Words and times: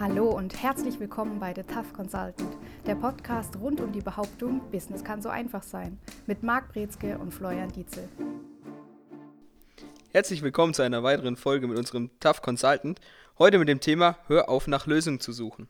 Hallo 0.00 0.30
und 0.30 0.62
herzlich 0.62 0.98
willkommen 0.98 1.38
bei 1.40 1.52
The 1.54 1.62
Tough 1.62 1.92
Consultant, 1.92 2.56
der 2.86 2.94
Podcast 2.94 3.54
rund 3.56 3.82
um 3.82 3.92
die 3.92 4.00
Behauptung, 4.00 4.62
Business 4.70 5.04
kann 5.04 5.20
so 5.20 5.28
einfach 5.28 5.62
sein, 5.62 5.98
mit 6.26 6.42
Marc 6.42 6.72
Brezke 6.72 7.18
und 7.18 7.34
Florian 7.34 7.70
Dietzel. 7.70 8.08
Herzlich 10.10 10.40
willkommen 10.40 10.72
zu 10.72 10.80
einer 10.80 11.02
weiteren 11.02 11.36
Folge 11.36 11.66
mit 11.66 11.76
unserem 11.76 12.08
Tough 12.18 12.40
Consultant. 12.40 12.98
Heute 13.38 13.58
mit 13.58 13.68
dem 13.68 13.80
Thema 13.80 14.16
Hör 14.26 14.48
auf 14.48 14.66
nach 14.68 14.86
Lösungen 14.86 15.20
zu 15.20 15.32
suchen. 15.32 15.68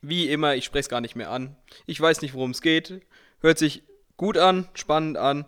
Wie 0.00 0.30
immer, 0.30 0.54
ich 0.54 0.64
spreche 0.64 0.80
es 0.80 0.88
gar 0.88 1.02
nicht 1.02 1.14
mehr 1.14 1.30
an. 1.30 1.56
Ich 1.84 2.00
weiß 2.00 2.22
nicht, 2.22 2.32
worum 2.32 2.52
es 2.52 2.62
geht. 2.62 3.02
Hört 3.40 3.58
sich 3.58 3.82
gut 4.16 4.38
an, 4.38 4.66
spannend 4.72 5.18
an. 5.18 5.44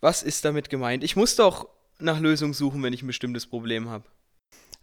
Was 0.00 0.22
ist 0.22 0.46
damit 0.46 0.70
gemeint? 0.70 1.04
Ich 1.04 1.14
muss 1.14 1.36
doch 1.36 1.68
nach 1.98 2.20
Lösungen 2.20 2.54
suchen, 2.54 2.82
wenn 2.82 2.94
ich 2.94 3.02
ein 3.02 3.06
bestimmtes 3.06 3.46
Problem 3.46 3.90
habe. 3.90 4.04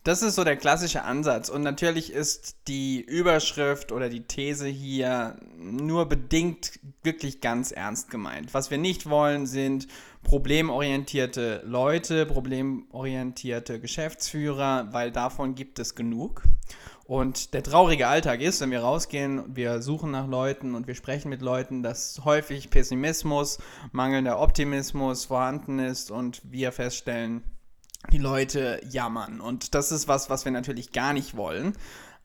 Das 0.07 0.21
ist 0.21 0.35
so 0.35 0.45
der 0.45 0.55
klassische 0.55 1.03
Ansatz. 1.03 1.49
Und 1.49 1.63
natürlich 1.63 2.13
ist 2.13 2.55
die 2.69 3.01
Überschrift 3.01 3.91
oder 3.91 4.07
die 4.07 4.25
These 4.25 4.65
hier 4.65 5.35
nur 5.57 6.07
bedingt 6.07 6.79
wirklich 7.03 7.41
ganz 7.41 7.71
ernst 7.71 8.09
gemeint. 8.09 8.53
Was 8.53 8.71
wir 8.71 8.77
nicht 8.77 9.09
wollen, 9.09 9.47
sind 9.47 9.89
problemorientierte 10.23 11.61
Leute, 11.65 12.25
problemorientierte 12.25 13.81
Geschäftsführer, 13.81 14.87
weil 14.93 15.11
davon 15.11 15.55
gibt 15.55 15.77
es 15.77 15.93
genug. 15.93 16.43
Und 17.03 17.53
der 17.53 17.63
traurige 17.63 18.07
Alltag 18.07 18.39
ist, 18.39 18.61
wenn 18.61 18.71
wir 18.71 18.83
rausgehen, 18.83 19.57
wir 19.57 19.81
suchen 19.81 20.11
nach 20.11 20.27
Leuten 20.27 20.73
und 20.73 20.87
wir 20.87 20.95
sprechen 20.95 21.27
mit 21.27 21.41
Leuten, 21.41 21.83
dass 21.83 22.21
häufig 22.23 22.69
Pessimismus, 22.69 23.59
mangelnder 23.91 24.39
Optimismus 24.39 25.25
vorhanden 25.25 25.79
ist 25.79 26.11
und 26.11 26.41
wir 26.45 26.71
feststellen, 26.71 27.43
die 28.11 28.17
Leute 28.17 28.81
jammern. 28.89 29.41
Und 29.41 29.75
das 29.75 29.91
ist 29.91 30.07
was, 30.07 30.29
was 30.29 30.45
wir 30.45 30.51
natürlich 30.51 30.91
gar 30.91 31.13
nicht 31.13 31.35
wollen. 31.35 31.73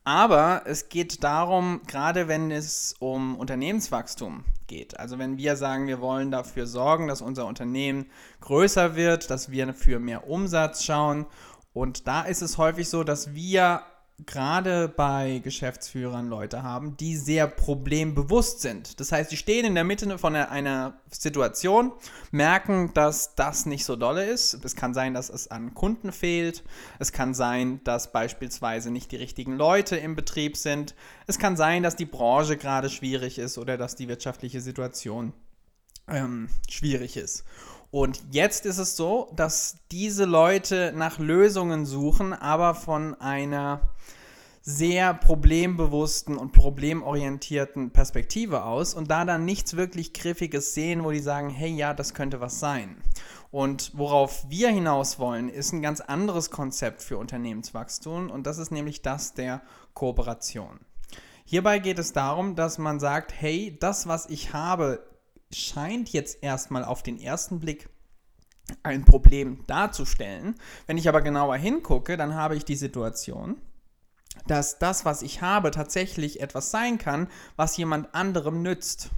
Aber 0.05 0.63
es 0.65 0.89
geht 0.89 1.23
darum, 1.23 1.81
gerade 1.87 2.27
wenn 2.27 2.51
es 2.51 2.97
um 2.99 3.37
Unternehmenswachstum 3.37 4.45
geht, 4.67 4.99
also 4.99 5.19
wenn 5.19 5.37
wir 5.37 5.55
sagen, 5.55 5.87
wir 5.87 6.01
wollen 6.01 6.33
dafür 6.33 6.67
sorgen, 6.67 7.07
dass 7.07 7.23
unser 7.23 7.47
Unternehmen 7.47 8.07
größer 8.41 8.97
wird, 8.97 9.31
dass 9.31 9.51
wir 9.51 9.73
für 9.75 10.01
mehr 10.01 10.27
Umsatz 10.27 10.83
schauen. 10.83 11.27
Und 11.73 12.09
da 12.09 12.23
ist 12.23 12.43
es 12.43 12.59
häufig 12.59 12.89
so, 12.89 13.05
dass 13.05 13.33
wir 13.35 13.83
gerade 14.27 14.89
bei 14.89 15.41
Geschäftsführern 15.43 16.29
Leute 16.29 16.63
haben, 16.63 16.97
die 16.97 17.17
sehr 17.17 17.47
problembewusst 17.47 18.61
sind. 18.61 19.01
Das 19.01 19.13
heißt, 19.13 19.31
die 19.31 19.37
stehen 19.37 19.65
in 19.65 19.75
der 19.75 19.85
Mitte 19.85 20.19
von 20.19 20.35
einer 20.35 21.01
Situation, 21.11 21.93
merken, 22.31 22.93
dass 22.95 23.35
das 23.35 23.67
nicht 23.67 23.85
so 23.85 23.97
dolle 23.97 24.25
ist. 24.25 24.65
Es 24.65 24.77
kann 24.77 24.95
sein, 24.95 25.15
dass 25.15 25.29
es 25.29 25.51
an 25.51 25.75
Kunden 25.75 26.13
fehlt. 26.13 26.63
Es 26.99 27.13
kann 27.13 27.35
sein, 27.35 27.81
dass 27.85 28.13
beispielsweise 28.13 28.91
nicht 28.91 29.13
die 29.13 29.17
richtigen 29.17 29.57
Leute 29.57 29.97
im 29.97 30.15
Betrieb 30.15 30.57
sind. 30.57 30.95
Es 31.27 31.39
kann 31.39 31.57
sein, 31.57 31.83
dass 31.83 31.97
die 31.97 32.07
Branche 32.07 32.57
gerade 32.57 32.91
schwierig 32.91 33.39
ist 33.39 33.59
oder 33.59 33.77
dass 33.77 33.97
die 33.97 34.09
wirtschaftliche 34.09 34.61
Situation 34.61 35.33
ähm, 36.09 36.49
schwierig 36.69 37.17
ist. 37.17 37.45
Und 37.93 38.23
jetzt 38.31 38.65
ist 38.65 38.79
es 38.79 38.97
so, 38.97 39.31
dass 39.37 39.77
diese 39.91 40.25
Leute 40.25 40.95
nach 40.97 41.19
Lösungen 41.19 41.85
suchen, 41.85 42.33
aber 42.33 42.75
von 42.75 43.21
einer 43.21 43.93
sehr 44.63 45.13
problembewussten 45.13 46.39
und 46.39 46.53
problemorientierten 46.53 47.91
Perspektive 47.91 48.65
aus 48.65 48.95
und 48.95 49.11
da 49.11 49.27
dann 49.27 49.45
nichts 49.45 49.77
wirklich 49.77 50.15
Griffiges 50.15 50.73
sehen, 50.73 51.05
wo 51.05 51.11
die 51.11 51.21
sagen, 51.21 51.51
hey 51.51 51.69
ja, 51.69 51.93
das 51.93 52.15
könnte 52.15 52.41
was 52.41 52.61
sein. 52.61 52.97
Und 53.51 53.91
worauf 53.95 54.47
wir 54.49 54.71
hinaus 54.71 55.19
wollen, 55.19 55.51
ist 55.51 55.73
ein 55.73 55.83
ganz 55.83 56.01
anderes 56.01 56.51
Konzept 56.51 57.03
für 57.03 57.19
Unternehmenswachstum 57.19 58.31
und 58.31 58.47
das 58.47 58.57
ist 58.57 58.71
nämlich 58.71 59.03
das 59.03 59.35
der 59.35 59.61
Kooperation. 59.93 60.81
Hierbei 61.45 61.79
geht 61.79 61.99
es 61.99 62.15
darum, 62.15 62.57
dass 62.57 62.79
man 62.79 63.01
sagt, 63.01 63.35
hey, 63.39 63.77
das, 63.79 64.09
was 64.09 64.31
ich 64.31 64.55
habe, 64.55 65.05
scheint 65.55 66.11
jetzt 66.11 66.43
erstmal 66.43 66.85
auf 66.85 67.03
den 67.03 67.21
ersten 67.21 67.61
Blick 67.61 67.89
ein 68.83 69.05
Problem 69.05 69.65
darzustellen. 69.67 70.55
Wenn 70.87 70.99
ich 70.99 71.09
aber 71.09 71.21
genauer 71.21 71.57
hingucke, 71.57 72.17
dann 72.17 72.35
habe 72.35 72.57
ich 72.57 72.65
die 72.65 72.77
Situation, 72.77 73.57
dass 74.47 74.79
das, 74.79 75.05
was 75.05 75.23
ich 75.23 75.43
habe, 75.43 75.71
tatsächlich 75.71 76.41
etwas 76.41 76.71
sein 76.71 76.99
kann, 76.99 77.29
was 77.57 77.77
jemand 77.77 78.15
anderem 78.15 78.63
nützt. 78.63 79.11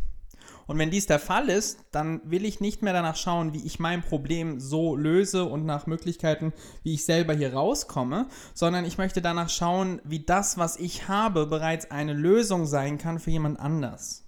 Und 0.66 0.78
wenn 0.78 0.90
dies 0.90 1.06
der 1.06 1.18
Fall 1.18 1.50
ist, 1.50 1.80
dann 1.92 2.22
will 2.24 2.46
ich 2.46 2.60
nicht 2.60 2.82
mehr 2.82 2.94
danach 2.94 3.16
schauen, 3.16 3.52
wie 3.52 3.64
ich 3.66 3.78
mein 3.78 4.02
Problem 4.02 4.60
so 4.60 4.96
löse 4.96 5.44
und 5.44 5.66
nach 5.66 5.86
Möglichkeiten, 5.86 6.54
wie 6.82 6.94
ich 6.94 7.04
selber 7.04 7.34
hier 7.34 7.52
rauskomme, 7.52 8.28
sondern 8.54 8.86
ich 8.86 8.96
möchte 8.96 9.20
danach 9.20 9.50
schauen, 9.50 10.00
wie 10.04 10.20
das, 10.20 10.56
was 10.56 10.76
ich 10.76 11.06
habe, 11.06 11.46
bereits 11.46 11.90
eine 11.90 12.14
Lösung 12.14 12.64
sein 12.64 12.96
kann 12.96 13.18
für 13.18 13.30
jemand 13.30 13.60
anders. 13.60 14.23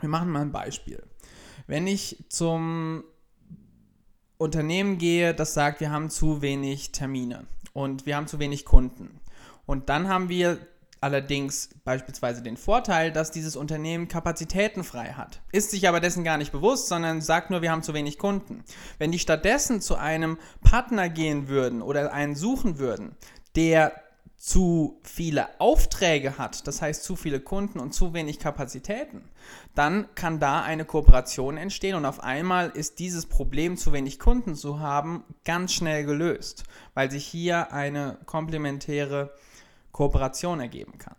Wir 0.00 0.08
machen 0.08 0.30
mal 0.30 0.42
ein 0.42 0.52
Beispiel. 0.52 1.02
Wenn 1.66 1.86
ich 1.86 2.24
zum 2.28 3.04
Unternehmen 4.38 4.98
gehe, 4.98 5.34
das 5.34 5.54
sagt, 5.54 5.80
wir 5.80 5.90
haben 5.90 6.10
zu 6.10 6.42
wenig 6.42 6.92
Termine 6.92 7.46
und 7.72 8.06
wir 8.06 8.16
haben 8.16 8.26
zu 8.26 8.38
wenig 8.38 8.64
Kunden. 8.64 9.20
Und 9.64 9.88
dann 9.88 10.08
haben 10.08 10.28
wir 10.28 10.58
allerdings 11.00 11.70
beispielsweise 11.84 12.42
den 12.42 12.56
Vorteil, 12.56 13.12
dass 13.12 13.30
dieses 13.30 13.56
Unternehmen 13.56 14.08
Kapazitäten 14.08 14.84
frei 14.84 15.12
hat. 15.12 15.40
Ist 15.52 15.70
sich 15.70 15.88
aber 15.88 16.00
dessen 16.00 16.24
gar 16.24 16.38
nicht 16.38 16.52
bewusst, 16.52 16.88
sondern 16.88 17.20
sagt 17.20 17.50
nur, 17.50 17.62
wir 17.62 17.70
haben 17.70 17.82
zu 17.82 17.94
wenig 17.94 18.18
Kunden. 18.18 18.64
Wenn 18.98 19.12
die 19.12 19.18
stattdessen 19.18 19.80
zu 19.80 19.96
einem 19.96 20.38
Partner 20.62 21.08
gehen 21.08 21.48
würden 21.48 21.82
oder 21.82 22.12
einen 22.12 22.34
suchen 22.34 22.78
würden, 22.78 23.16
der 23.56 23.92
zu 24.36 25.00
viele 25.02 25.60
Aufträge 25.60 26.38
hat, 26.38 26.66
das 26.66 26.82
heißt 26.82 27.02
zu 27.02 27.16
viele 27.16 27.40
Kunden 27.40 27.80
und 27.80 27.94
zu 27.94 28.12
wenig 28.12 28.38
Kapazitäten, 28.38 29.22
dann 29.74 30.14
kann 30.14 30.40
da 30.40 30.62
eine 30.62 30.84
Kooperation 30.84 31.56
entstehen 31.56 31.96
und 31.96 32.04
auf 32.04 32.20
einmal 32.22 32.70
ist 32.70 32.98
dieses 32.98 33.26
Problem, 33.26 33.76
zu 33.76 33.92
wenig 33.92 34.18
Kunden 34.18 34.54
zu 34.54 34.78
haben, 34.78 35.24
ganz 35.44 35.72
schnell 35.72 36.04
gelöst, 36.04 36.64
weil 36.94 37.10
sich 37.10 37.26
hier 37.26 37.72
eine 37.72 38.18
komplementäre 38.26 39.32
Kooperation 39.90 40.60
ergeben 40.60 40.98
kann. 40.98 41.16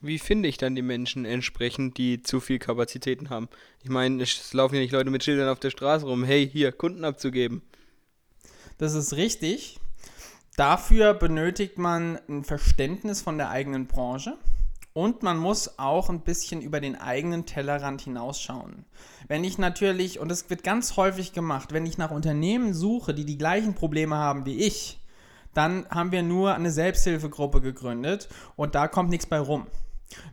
Wie 0.00 0.20
finde 0.20 0.48
ich 0.48 0.58
dann 0.58 0.76
die 0.76 0.82
Menschen 0.82 1.24
entsprechend, 1.24 1.98
die 1.98 2.22
zu 2.22 2.38
viel 2.38 2.60
Kapazitäten 2.60 3.30
haben? 3.30 3.48
Ich 3.82 3.90
meine, 3.90 4.22
es 4.22 4.52
laufen 4.52 4.76
ja 4.76 4.80
nicht 4.80 4.92
Leute 4.92 5.10
mit 5.10 5.24
Schildern 5.24 5.48
auf 5.48 5.58
der 5.58 5.70
Straße 5.70 6.06
rum, 6.06 6.22
hey, 6.22 6.48
hier, 6.48 6.70
Kunden 6.70 7.04
abzugeben. 7.04 7.62
Das 8.76 8.94
ist 8.94 9.14
richtig. 9.14 9.80
Dafür 10.58 11.14
benötigt 11.14 11.78
man 11.78 12.18
ein 12.28 12.42
Verständnis 12.42 13.22
von 13.22 13.38
der 13.38 13.48
eigenen 13.48 13.86
Branche 13.86 14.36
und 14.92 15.22
man 15.22 15.38
muss 15.38 15.78
auch 15.78 16.10
ein 16.10 16.22
bisschen 16.22 16.60
über 16.62 16.80
den 16.80 16.96
eigenen 16.96 17.46
Tellerrand 17.46 18.00
hinausschauen. 18.00 18.84
Wenn 19.28 19.44
ich 19.44 19.58
natürlich, 19.58 20.18
und 20.18 20.28
das 20.28 20.50
wird 20.50 20.64
ganz 20.64 20.96
häufig 20.96 21.32
gemacht, 21.32 21.72
wenn 21.72 21.86
ich 21.86 21.96
nach 21.96 22.10
Unternehmen 22.10 22.74
suche, 22.74 23.14
die 23.14 23.24
die 23.24 23.38
gleichen 23.38 23.76
Probleme 23.76 24.16
haben 24.16 24.46
wie 24.46 24.56
ich, 24.56 24.98
dann 25.54 25.86
haben 25.90 26.10
wir 26.10 26.24
nur 26.24 26.56
eine 26.56 26.72
Selbsthilfegruppe 26.72 27.60
gegründet 27.60 28.28
und 28.56 28.74
da 28.74 28.88
kommt 28.88 29.10
nichts 29.10 29.26
bei 29.26 29.38
rum. 29.38 29.68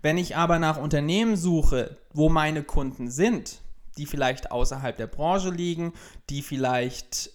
Wenn 0.02 0.18
ich 0.18 0.36
aber 0.36 0.58
nach 0.58 0.78
Unternehmen 0.78 1.36
suche, 1.36 1.98
wo 2.14 2.30
meine 2.30 2.64
Kunden 2.64 3.12
sind, 3.12 3.62
die 4.00 4.08
vielleicht 4.08 4.50
außerhalb 4.50 4.98
der 4.98 5.06
Branche 5.06 5.52
liegen, 5.52 5.94
die 6.32 6.42
vielleicht 6.42 7.35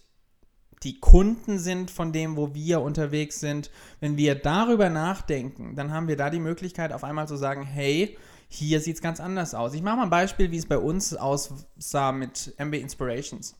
die 0.82 0.98
Kunden 0.98 1.58
sind 1.58 1.90
von 1.90 2.12
dem, 2.12 2.36
wo 2.36 2.54
wir 2.54 2.80
unterwegs 2.80 3.40
sind. 3.40 3.70
Wenn 4.00 4.16
wir 4.16 4.34
darüber 4.34 4.88
nachdenken, 4.88 5.76
dann 5.76 5.92
haben 5.92 6.08
wir 6.08 6.16
da 6.16 6.30
die 6.30 6.40
Möglichkeit, 6.40 6.92
auf 6.92 7.04
einmal 7.04 7.28
zu 7.28 7.36
sagen, 7.36 7.62
hey, 7.62 8.16
hier 8.48 8.80
sieht 8.80 8.96
es 8.96 9.02
ganz 9.02 9.20
anders 9.20 9.54
aus. 9.54 9.74
Ich 9.74 9.82
mache 9.82 9.96
mal 9.96 10.04
ein 10.04 10.10
Beispiel, 10.10 10.50
wie 10.50 10.56
es 10.56 10.66
bei 10.66 10.78
uns 10.78 11.14
aussah 11.14 12.12
mit 12.12 12.54
MB 12.58 12.74
Inspirations. 12.74 13.54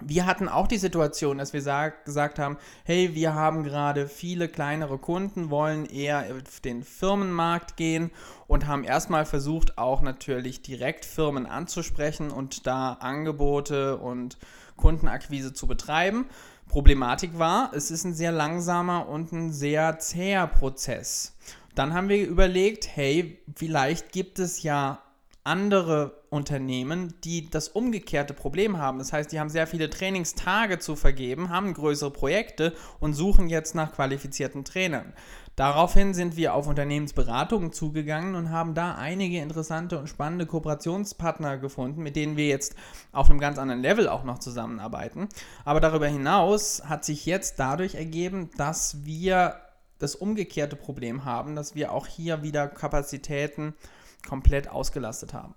Wir 0.00 0.26
hatten 0.26 0.48
auch 0.48 0.66
die 0.66 0.78
Situation, 0.78 1.38
dass 1.38 1.52
wir 1.52 1.62
sag, 1.62 2.04
gesagt 2.04 2.40
haben, 2.40 2.56
hey, 2.84 3.14
wir 3.14 3.34
haben 3.34 3.62
gerade 3.62 4.08
viele 4.08 4.48
kleinere 4.48 4.98
Kunden, 4.98 5.50
wollen 5.50 5.86
eher 5.86 6.26
auf 6.34 6.58
den 6.60 6.82
Firmenmarkt 6.82 7.76
gehen 7.76 8.10
und 8.48 8.66
haben 8.66 8.82
erstmal 8.82 9.24
versucht, 9.24 9.78
auch 9.78 10.02
natürlich 10.02 10.62
direkt 10.62 11.04
Firmen 11.04 11.46
anzusprechen 11.46 12.32
und 12.32 12.66
da 12.66 12.94
Angebote 12.94 13.98
und 13.98 14.36
Kundenakquise 14.76 15.52
zu 15.52 15.66
betreiben. 15.66 16.26
Problematik 16.68 17.38
war, 17.38 17.72
es 17.74 17.90
ist 17.90 18.04
ein 18.04 18.14
sehr 18.14 18.32
langsamer 18.32 19.08
und 19.08 19.32
ein 19.32 19.52
sehr 19.52 19.98
zäher 19.98 20.46
Prozess. 20.46 21.36
Dann 21.74 21.94
haben 21.94 22.08
wir 22.08 22.26
überlegt, 22.26 22.88
hey, 22.96 23.38
vielleicht 23.54 24.12
gibt 24.12 24.38
es 24.38 24.62
ja 24.62 25.00
andere 25.44 26.22
Unternehmen, 26.30 27.14
die 27.22 27.50
das 27.50 27.68
umgekehrte 27.68 28.32
Problem 28.32 28.78
haben. 28.78 28.98
Das 28.98 29.12
heißt, 29.12 29.30
die 29.30 29.38
haben 29.38 29.50
sehr 29.50 29.66
viele 29.66 29.90
Trainingstage 29.90 30.78
zu 30.78 30.96
vergeben, 30.96 31.50
haben 31.50 31.74
größere 31.74 32.10
Projekte 32.10 32.72
und 32.98 33.12
suchen 33.12 33.48
jetzt 33.48 33.74
nach 33.74 33.92
qualifizierten 33.92 34.64
Trainern. 34.64 35.12
Daraufhin 35.56 36.14
sind 36.14 36.36
wir 36.36 36.52
auf 36.54 36.66
Unternehmensberatungen 36.66 37.72
zugegangen 37.72 38.34
und 38.34 38.50
haben 38.50 38.74
da 38.74 38.96
einige 38.96 39.38
interessante 39.38 39.98
und 39.98 40.08
spannende 40.08 40.46
Kooperationspartner 40.46 41.58
gefunden, 41.58 42.02
mit 42.02 42.16
denen 42.16 42.36
wir 42.36 42.48
jetzt 42.48 42.74
auf 43.12 43.30
einem 43.30 43.38
ganz 43.38 43.58
anderen 43.58 43.80
Level 43.80 44.08
auch 44.08 44.24
noch 44.24 44.40
zusammenarbeiten. 44.40 45.28
Aber 45.64 45.80
darüber 45.80 46.08
hinaus 46.08 46.82
hat 46.84 47.04
sich 47.04 47.24
jetzt 47.24 47.60
dadurch 47.60 47.94
ergeben, 47.94 48.50
dass 48.56 49.04
wir 49.04 49.60
das 50.00 50.16
umgekehrte 50.16 50.74
Problem 50.74 51.24
haben, 51.24 51.54
dass 51.54 51.76
wir 51.76 51.92
auch 51.92 52.08
hier 52.08 52.42
wieder 52.42 52.66
Kapazitäten 52.66 53.74
komplett 54.28 54.68
ausgelastet 54.68 55.34
haben. 55.34 55.54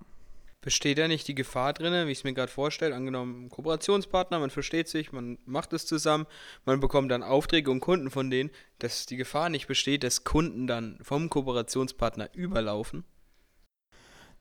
Besteht 0.60 0.98
da 0.98 1.06
nicht 1.06 1.28
die 1.28 1.36
Gefahr 1.36 1.72
drin, 1.72 2.06
wie 2.06 2.10
ich 2.10 2.18
es 2.18 2.24
mir 2.24 2.34
gerade 2.34 2.50
vorstelle, 2.50 2.94
angenommen 2.94 3.48
Kooperationspartner, 3.48 4.40
man 4.40 4.50
versteht 4.50 4.88
sich, 4.88 5.12
man 5.12 5.38
macht 5.44 5.72
es 5.72 5.86
zusammen, 5.86 6.26
man 6.64 6.80
bekommt 6.80 7.12
dann 7.12 7.22
Aufträge 7.22 7.70
und 7.70 7.78
Kunden 7.78 8.10
von 8.10 8.28
denen, 8.28 8.50
dass 8.80 9.06
die 9.06 9.16
Gefahr 9.16 9.50
nicht 9.50 9.68
besteht, 9.68 10.02
dass 10.02 10.24
Kunden 10.24 10.66
dann 10.66 10.98
vom 11.00 11.30
Kooperationspartner 11.30 12.30
überlaufen? 12.34 13.04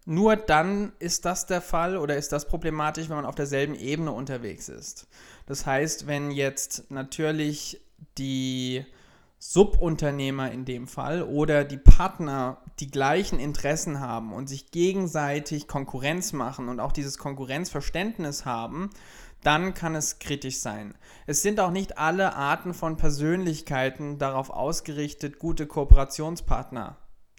Nur 0.09 0.37
dann 0.37 0.93
ist 0.99 1.25
das 1.25 1.45
der 1.45 1.61
Fall 1.61 1.97
oder 1.97 2.15
ist 2.15 2.31
das 2.31 2.47
problematisch, 2.47 3.09
wenn 3.09 3.17
man 3.17 3.25
auf 3.25 3.35
derselben 3.35 3.75
Ebene 3.75 4.11
unterwegs 4.11 4.69
ist. 4.69 5.05
Das 5.45 5.65
heißt, 5.65 6.07
wenn 6.07 6.31
jetzt 6.31 6.89
natürlich 6.89 7.81
die 8.17 8.85
Subunternehmer 9.39 10.51
in 10.51 10.65
dem 10.65 10.87
Fall 10.87 11.21
oder 11.21 11.63
die 11.63 11.77
Partner 11.77 12.57
die 12.79 12.89
gleichen 12.89 13.39
Interessen 13.39 13.99
haben 13.99 14.33
und 14.33 14.47
sich 14.47 14.71
gegenseitig 14.71 15.67
Konkurrenz 15.67 16.33
machen 16.33 16.69
und 16.69 16.79
auch 16.79 16.91
dieses 16.91 17.17
Konkurrenzverständnis 17.17 18.45
haben, 18.45 18.89
dann 19.43 19.75
kann 19.75 19.95
es 19.95 20.19
kritisch 20.19 20.57
sein. 20.59 20.95
Es 21.27 21.43
sind 21.43 21.59
auch 21.59 21.71
nicht 21.71 21.97
alle 21.99 22.35
Arten 22.35 22.73
von 22.73 22.97
Persönlichkeiten 22.97 24.17
darauf 24.17 24.49
ausgerichtet, 24.49 25.37
gute 25.37 25.67
Kooperationspartner 25.67 26.97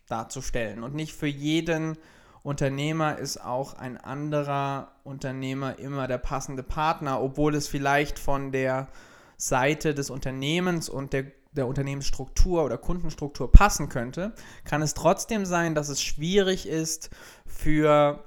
darzustellen. 0.09 0.85
Und 0.85 0.95
nicht 0.95 1.15
für 1.15 1.27
jeden 1.27 1.99
Unternehmer 2.45 3.19
ist 3.19 3.45
auch 3.45 3.75
ein 3.75 3.99
anderer 3.99 4.93
Unternehmer 5.03 5.79
immer 5.81 6.07
der 6.07 6.19
passende 6.19 6.63
Partner, 6.63 7.21
obwohl 7.21 7.57
es 7.57 7.67
vielleicht 7.67 8.19
von 8.19 8.53
der 8.53 8.89
Seite 9.37 9.95
des 9.95 10.11
Unternehmens 10.11 10.89
und 10.89 11.13
der 11.13 11.25
der 11.53 11.67
Unternehmensstruktur 11.67 12.65
oder 12.65 12.79
Kundenstruktur 12.79 13.51
passen 13.51 13.89
könnte, 13.89 14.33
kann 14.65 14.83
es 14.83 14.95
trotzdem 14.95 15.47
sein, 15.47 15.75
dass 15.75 15.89
es 15.89 16.03
schwierig 16.03 16.67
ist 16.69 17.11
für 17.47 18.25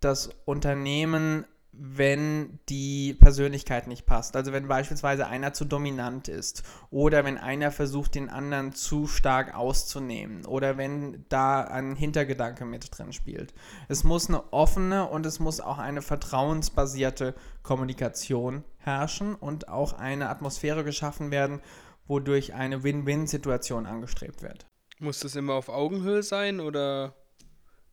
das 0.00 0.30
Unternehmen, 0.44 1.44
wenn 1.76 2.60
die 2.68 3.14
Persönlichkeit 3.14 3.88
nicht 3.88 4.06
passt. 4.06 4.36
Also 4.36 4.52
wenn 4.52 4.68
beispielsweise 4.68 5.26
einer 5.26 5.52
zu 5.52 5.64
dominant 5.64 6.28
ist 6.28 6.62
oder 6.90 7.24
wenn 7.24 7.38
einer 7.38 7.70
versucht, 7.72 8.14
den 8.14 8.28
anderen 8.28 8.72
zu 8.72 9.06
stark 9.06 9.56
auszunehmen 9.56 10.44
oder 10.46 10.76
wenn 10.76 11.24
da 11.28 11.62
ein 11.62 11.96
Hintergedanke 11.96 12.64
mit 12.64 12.96
drin 12.96 13.12
spielt. 13.12 13.54
Es 13.88 14.04
muss 14.04 14.28
eine 14.28 14.52
offene 14.52 15.08
und 15.08 15.26
es 15.26 15.40
muss 15.40 15.60
auch 15.60 15.78
eine 15.78 16.02
vertrauensbasierte 16.02 17.34
Kommunikation 17.62 18.62
herrschen 18.78 19.34
und 19.34 19.68
auch 19.68 19.94
eine 19.94 20.28
Atmosphäre 20.28 20.84
geschaffen 20.84 21.30
werden, 21.30 21.60
wodurch 22.06 22.54
eine 22.54 22.82
Win-Win-Situation 22.82 23.86
angestrebt 23.86 24.42
wird. 24.42 24.66
Muss 24.98 25.20
das 25.20 25.36
immer 25.36 25.54
auf 25.54 25.68
Augenhöhe 25.68 26.22
sein 26.22 26.60
oder 26.60 27.14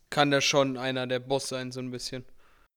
kann 0.09 0.31
da 0.31 0.41
schon 0.41 0.77
einer 0.77 1.07
der 1.07 1.19
Boss 1.19 1.47
sein, 1.47 1.71
so 1.71 1.79
ein 1.79 1.91
bisschen? 1.91 2.25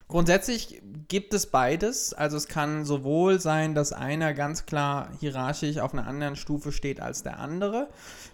Grundsätzlich 0.06 0.82
gibt 1.08 1.32
es 1.32 1.46
beides. 1.46 2.12
Also 2.12 2.36
es 2.36 2.46
kann 2.46 2.84
sowohl 2.84 3.40
sein, 3.40 3.75
dass 3.75 3.92
einer 3.92 4.34
ganz 4.34 4.66
klar 4.66 5.10
hierarchisch 5.19 5.78
auf 5.78 5.94
einer 5.94 6.06
anderen 6.06 6.36
Stufe 6.36 6.72
steht 6.72 7.00
als 7.00 7.22
der 7.22 7.38
andere. 7.38 7.88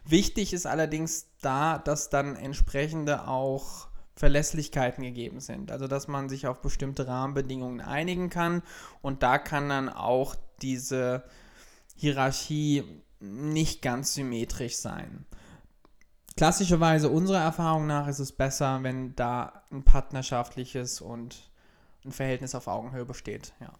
Wichtig 0.04 0.52
ist 0.52 0.66
allerdings 0.66 1.28
da, 1.40 1.78
dass 1.78 2.10
dann 2.10 2.34
entsprechende 2.34 3.28
auch 3.28 3.88
Verlässlichkeiten 4.16 5.04
gegeben 5.04 5.40
sind. 5.40 5.70
Also 5.70 5.86
dass 5.86 6.08
man 6.08 6.28
sich 6.28 6.46
auf 6.46 6.60
bestimmte 6.60 7.06
Rahmenbedingungen 7.06 7.80
einigen 7.80 8.30
kann 8.30 8.62
und 9.00 9.22
da 9.22 9.38
kann 9.38 9.68
dann 9.68 9.88
auch 9.88 10.34
diese 10.60 11.22
Hierarchie 12.00 12.82
nicht 13.20 13.82
ganz 13.82 14.14
symmetrisch 14.14 14.76
sein. 14.76 15.26
Klassischerweise 16.34 17.10
unserer 17.10 17.42
Erfahrung 17.42 17.86
nach 17.86 18.08
ist 18.08 18.20
es 18.20 18.32
besser, 18.32 18.82
wenn 18.82 19.14
da 19.16 19.64
ein 19.70 19.84
partnerschaftliches 19.84 21.02
und 21.02 21.50
ein 22.02 22.12
Verhältnis 22.12 22.54
auf 22.54 22.68
Augenhöhe 22.68 23.04
besteht, 23.04 23.52
ja. 23.60 23.78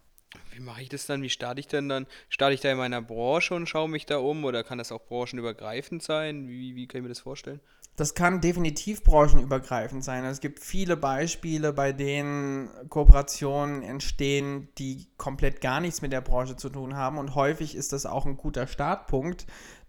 Wie 0.51 0.59
mache 0.59 0.83
ich 0.83 0.89
das 0.89 1.07
dann? 1.07 1.23
Wie 1.23 1.29
starte 1.29 1.59
ich 1.59 1.67
denn 1.67 1.89
dann? 1.89 2.05
Starte 2.29 2.53
ich 2.53 2.61
da 2.61 2.71
in 2.71 2.77
meiner 2.77 3.01
Branche 3.01 3.55
und 3.55 3.67
schaue 3.67 3.89
mich 3.89 4.05
da 4.05 4.17
um 4.17 4.45
oder 4.45 4.63
kann 4.63 4.77
das 4.77 4.91
auch 4.91 5.03
branchenübergreifend 5.03 6.03
sein? 6.03 6.47
Wie, 6.47 6.75
wie 6.75 6.87
kann 6.87 6.99
ich 6.99 7.03
mir 7.03 7.09
das 7.09 7.19
vorstellen? 7.19 7.59
Das 8.01 8.15
kann 8.15 8.41
definitiv 8.41 9.03
branchenübergreifend 9.03 10.03
sein. 10.03 10.25
Es 10.25 10.39
gibt 10.39 10.57
viele 10.57 10.97
Beispiele, 10.97 11.71
bei 11.71 11.93
denen 11.93 12.67
Kooperationen 12.89 13.83
entstehen, 13.83 14.69
die 14.79 15.05
komplett 15.17 15.61
gar 15.61 15.79
nichts 15.81 16.01
mit 16.01 16.11
der 16.11 16.21
Branche 16.21 16.55
zu 16.55 16.69
tun 16.69 16.95
haben. 16.95 17.19
Und 17.19 17.35
häufig 17.35 17.75
ist 17.75 17.93
das 17.93 18.07
auch 18.07 18.25
ein 18.25 18.37
guter 18.37 18.65
Startpunkt, 18.65 19.45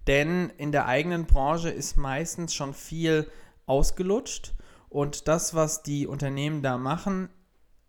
denn 0.06 0.50
in 0.58 0.72
der 0.72 0.84
eigenen 0.84 1.24
Branche 1.24 1.70
ist 1.70 1.96
meistens 1.96 2.52
schon 2.52 2.74
viel 2.74 3.30
ausgelutscht. 3.64 4.52
Und 4.90 5.26
das, 5.26 5.54
was 5.54 5.82
die 5.82 6.06
Unternehmen 6.06 6.60
da 6.60 6.76
machen, 6.76 7.30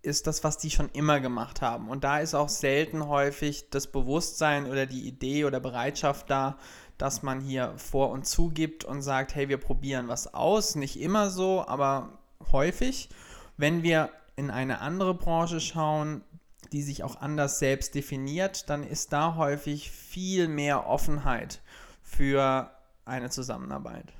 ist 0.03 0.27
das, 0.27 0.43
was 0.45 0.57
die 0.57 0.69
schon 0.69 0.89
immer 0.93 1.19
gemacht 1.19 1.61
haben. 1.61 1.89
Und 1.89 2.05
da 2.05 2.19
ist 2.19 2.33
auch 2.33 2.49
selten 2.49 3.07
häufig 3.07 3.69
das 3.71 3.87
Bewusstsein 3.87 4.69
oder 4.69 4.85
die 4.85 5.05
Idee 5.05 5.43
oder 5.43 5.59
Bereitschaft 5.59 6.29
da, 6.29 6.57
dass 6.97 7.23
man 7.23 7.41
hier 7.41 7.73
vor 7.77 8.09
und 8.11 8.25
zugibt 8.25 8.85
und 8.85 9.01
sagt, 9.01 9.35
hey, 9.35 9.49
wir 9.49 9.57
probieren 9.57 10.07
was 10.07 10.33
aus. 10.33 10.75
Nicht 10.75 10.99
immer 10.99 11.29
so, 11.29 11.65
aber 11.67 12.19
häufig. 12.51 13.09
Wenn 13.57 13.83
wir 13.83 14.09
in 14.35 14.49
eine 14.49 14.79
andere 14.79 15.13
Branche 15.13 15.59
schauen, 15.59 16.23
die 16.71 16.81
sich 16.81 17.03
auch 17.03 17.17
anders 17.21 17.59
selbst 17.59 17.93
definiert, 17.95 18.69
dann 18.69 18.83
ist 18.83 19.13
da 19.13 19.35
häufig 19.35 19.91
viel 19.91 20.47
mehr 20.47 20.87
Offenheit 20.87 21.61
für 22.01 22.71
eine 23.05 23.29
Zusammenarbeit. 23.29 24.13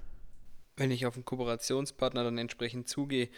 Wenn 0.77 0.91
ich 0.91 1.05
auf 1.05 1.15
einen 1.15 1.25
Kooperationspartner 1.25 2.23
dann 2.23 2.37
entsprechend 2.37 2.87
zugehe, 2.87 3.29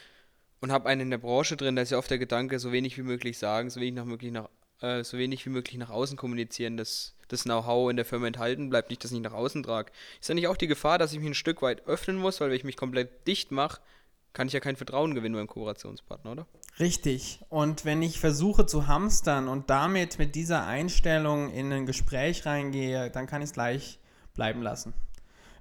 und 0.62 0.72
habe 0.72 0.90
einen 0.90 1.02
in 1.02 1.10
der 1.12 1.18
Branche 1.20 1.58
drin, 1.58 1.76
da 1.76 1.84
ist 1.84 1.92
ja 1.92 1.98
oft 1.98 2.10
der 2.10 2.18
Gedanke, 2.18 2.60
so 2.60 2.72
wenig 2.72 2.98
wie 2.98 3.04
möglich 3.04 3.38
sagen, 3.38 3.70
so 3.70 3.80
wenig, 3.80 3.94
nach 3.94 4.06
möglich 4.06 4.32
nach, 4.32 4.50
äh, 4.82 5.04
so 5.04 5.18
wenig 5.18 5.46
wie 5.46 5.50
möglich 5.50 5.78
nach 5.78 5.90
außen 5.90 6.18
kommunizieren, 6.18 6.78
dass 6.78 7.16
das 7.28 7.44
Know-how 7.44 7.90
in 7.90 7.96
der 7.96 8.06
Firma 8.06 8.28
enthalten 8.28 8.70
bleibt, 8.70 8.90
nicht, 8.90 9.04
dass 9.04 9.12
ich 9.12 9.20
nach 9.20 9.34
außen 9.34 9.64
trage. 9.64 9.92
Ist 10.20 10.30
ja 10.30 10.36
nicht 10.36 10.48
auch 10.48 10.58
die 10.58 10.68
Gefahr, 10.68 10.98
dass 10.98 11.14
ich 11.14 11.20
mich 11.20 11.30
ein 11.30 11.34
Stück 11.34 11.62
weit 11.62 11.88
öffnen 11.88 12.18
muss, 12.18 12.40
weil 12.40 12.50
wenn 12.50 12.58
ich 12.58 12.64
mich 12.64 12.78
komplett 12.78 13.28
dicht 13.28 13.52
mache, 13.52 13.82
kann 14.34 14.48
ich 14.48 14.54
ja 14.54 14.60
kein 14.60 14.76
Vertrauen 14.76 15.16
gewinnen 15.16 15.36
beim 15.36 15.48
Kooperationspartner, 15.48 16.32
oder? 16.32 16.48
Richtig. 16.78 17.40
Und 17.50 17.86
wenn 17.86 18.02
ich 18.02 18.20
versuche 18.20 18.66
zu 18.66 18.88
hamstern 18.88 19.48
und 19.48 19.70
damit 19.70 20.20
mit 20.20 20.36
dieser 20.36 20.68
Einstellung 20.68 21.52
in 21.52 21.72
ein 21.72 21.86
Gespräch 21.86 22.46
reingehe, 22.46 23.10
dann 23.10 23.28
kann 23.28 23.42
ich 23.42 23.50
es 23.50 23.54
gleich 23.54 23.98
bleiben 24.34 24.62
lassen. 24.62 24.94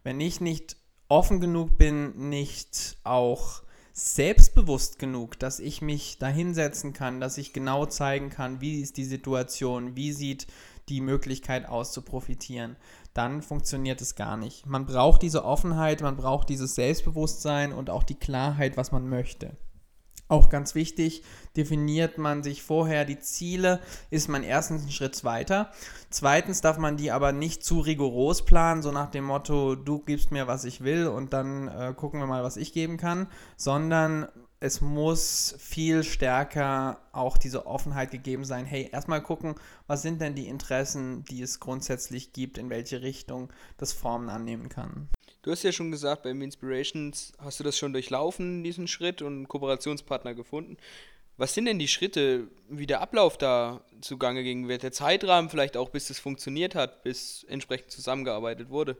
Wenn 0.02 0.21
ich 0.21 0.40
nicht 0.40 0.76
offen 1.09 1.40
genug 1.40 1.78
bin, 1.78 2.28
nicht 2.28 2.97
auch 3.04 3.62
selbstbewusst 3.96 4.98
genug, 4.98 5.38
dass 5.38 5.60
ich 5.60 5.80
mich 5.80 6.18
da 6.18 6.26
hinsetzen 6.26 6.92
kann, 6.92 7.20
dass 7.20 7.38
ich 7.38 7.52
genau 7.52 7.86
zeigen 7.86 8.28
kann, 8.28 8.60
wie 8.60 8.80
ist 8.80 8.96
die 8.96 9.04
Situation, 9.04 9.94
wie 9.94 10.12
sieht 10.12 10.48
die 10.88 11.00
Möglichkeit 11.00 11.68
aus 11.68 11.92
zu 11.92 12.02
profitieren, 12.02 12.76
dann 13.14 13.40
funktioniert 13.40 14.00
es 14.00 14.16
gar 14.16 14.36
nicht. 14.36 14.66
Man 14.66 14.84
braucht 14.84 15.22
diese 15.22 15.44
Offenheit, 15.44 16.02
man 16.02 16.16
braucht 16.16 16.48
dieses 16.48 16.74
Selbstbewusstsein 16.74 17.72
und 17.72 17.88
auch 17.88 18.02
die 18.02 18.16
Klarheit, 18.16 18.76
was 18.76 18.90
man 18.90 19.08
möchte. 19.08 19.56
Auch 20.26 20.49
ganz 20.49 20.75
wichtig, 20.75 21.23
definiert 21.54 22.16
man 22.16 22.43
sich 22.43 22.62
vorher 22.62 23.04
die 23.04 23.19
Ziele, 23.19 23.81
ist 24.11 24.28
man 24.28 24.43
erstens 24.43 24.83
einen 24.83 24.90
Schritt 24.90 25.23
weiter. 25.23 25.71
Zweitens 26.09 26.62
darf 26.62 26.78
man 26.78 26.97
die 26.97 27.11
aber 27.11 27.33
nicht 27.33 27.62
zu 27.62 27.81
rigoros 27.81 28.45
planen, 28.45 28.81
so 28.81 28.90
nach 28.90 29.11
dem 29.11 29.25
Motto, 29.25 29.75
du 29.75 29.99
gibst 29.99 30.31
mir, 30.31 30.47
was 30.47 30.64
ich 30.64 30.83
will 30.83 31.09
und 31.09 31.35
dann 31.35 31.69
äh, 31.69 31.93
gucken 31.95 32.21
wir 32.21 32.26
mal, 32.26 32.43
was 32.43 32.57
ich 32.57 32.73
geben 32.73 32.97
kann, 32.97 33.26
sondern 33.57 34.28
es 34.61 34.81
muss 34.81 35.54
viel 35.59 36.02
stärker 36.02 36.99
auch 37.12 37.37
diese 37.37 37.66
Offenheit 37.66 38.11
gegeben 38.11 38.47
sein. 38.47 38.64
Hey, 38.64 38.88
erstmal 38.90 39.23
gucken, 39.23 39.57
was 39.87 40.00
sind 40.00 40.23
denn 40.23 40.35
die 40.35 40.49
Interessen, 40.49 41.23
die 41.25 41.43
es 41.43 41.61
grundsätzlich 41.61 42.33
gibt, 42.33 42.57
in 42.57 42.71
welche 42.71 43.02
Richtung 43.02 43.52
das 43.76 43.93
Formen 43.93 44.31
annehmen 44.31 44.71
kann. 44.71 45.11
Du 45.44 45.50
hast 45.50 45.62
ja 45.62 45.72
schon 45.72 45.90
gesagt, 45.90 46.22
beim 46.22 46.40
Inspirations 46.40 47.34
hast 47.38 47.60
du 47.60 47.64
das 47.64 47.76
schon 47.76 47.92
durchlaufen, 47.92 48.64
diesen 48.64 48.88
Schritt 48.88 49.20
und 49.20 49.46
Kooperationspartner 49.46 50.32
gefunden. 50.32 50.78
Was 51.36 51.52
sind 51.52 51.66
denn 51.66 51.78
die 51.78 51.86
Schritte, 51.86 52.48
wie 52.70 52.86
der 52.86 53.02
Ablauf 53.02 53.36
da 53.36 53.82
zugange 54.00 54.42
ging 54.42 54.68
wird? 54.68 54.82
Der 54.82 54.92
Zeitrahmen 54.92 55.50
vielleicht 55.50 55.76
auch, 55.76 55.90
bis 55.90 56.08
es 56.08 56.18
funktioniert 56.18 56.74
hat, 56.74 57.02
bis 57.02 57.44
entsprechend 57.44 57.90
zusammengearbeitet 57.90 58.70
wurde? 58.70 58.96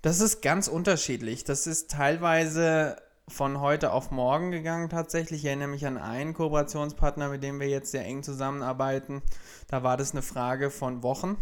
Das 0.00 0.20
ist 0.20 0.40
ganz 0.40 0.68
unterschiedlich. 0.68 1.44
Das 1.44 1.66
ist 1.66 1.90
teilweise 1.90 2.96
von 3.28 3.60
heute 3.60 3.92
auf 3.92 4.10
morgen 4.10 4.50
gegangen 4.50 4.88
tatsächlich. 4.88 5.40
Ich 5.40 5.46
erinnere 5.48 5.68
mich 5.68 5.84
an 5.84 5.98
einen 5.98 6.32
Kooperationspartner, 6.32 7.28
mit 7.28 7.42
dem 7.42 7.60
wir 7.60 7.68
jetzt 7.68 7.90
sehr 7.90 8.06
eng 8.06 8.22
zusammenarbeiten. 8.22 9.20
Da 9.66 9.82
war 9.82 9.98
das 9.98 10.12
eine 10.12 10.22
Frage 10.22 10.70
von 10.70 11.02
Wochen. 11.02 11.36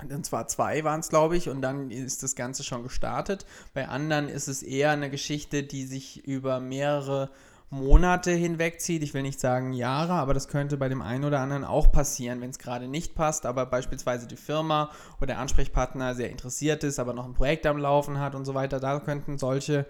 Und 0.00 0.26
zwar 0.26 0.48
zwei 0.48 0.84
waren 0.84 1.00
es, 1.00 1.10
glaube 1.10 1.36
ich, 1.36 1.48
und 1.48 1.60
dann 1.60 1.90
ist 1.90 2.22
das 2.22 2.34
Ganze 2.34 2.64
schon 2.64 2.82
gestartet. 2.82 3.44
Bei 3.74 3.88
anderen 3.88 4.28
ist 4.28 4.48
es 4.48 4.62
eher 4.62 4.90
eine 4.90 5.10
Geschichte, 5.10 5.62
die 5.62 5.84
sich 5.84 6.26
über 6.26 6.60
mehrere 6.60 7.30
Monate 7.72 8.32
hinwegzieht. 8.32 9.02
Ich 9.02 9.14
will 9.14 9.22
nicht 9.22 9.40
sagen 9.40 9.72
Jahre, 9.72 10.12
aber 10.12 10.34
das 10.34 10.48
könnte 10.48 10.76
bei 10.76 10.90
dem 10.90 11.00
einen 11.00 11.24
oder 11.24 11.40
anderen 11.40 11.64
auch 11.64 11.90
passieren, 11.90 12.40
wenn 12.40 12.50
es 12.50 12.58
gerade 12.58 12.86
nicht 12.86 13.14
passt, 13.14 13.46
aber 13.46 13.64
beispielsweise 13.64 14.26
die 14.26 14.36
Firma 14.36 14.90
oder 15.18 15.28
der 15.28 15.38
Ansprechpartner 15.38 16.14
sehr 16.14 16.30
interessiert 16.30 16.84
ist, 16.84 16.98
aber 16.98 17.14
noch 17.14 17.24
ein 17.24 17.32
Projekt 17.32 17.66
am 17.66 17.78
Laufen 17.78 18.18
hat 18.18 18.34
und 18.34 18.44
so 18.44 18.54
weiter. 18.54 18.78
Da 18.78 19.00
könnten 19.00 19.38
solche 19.38 19.86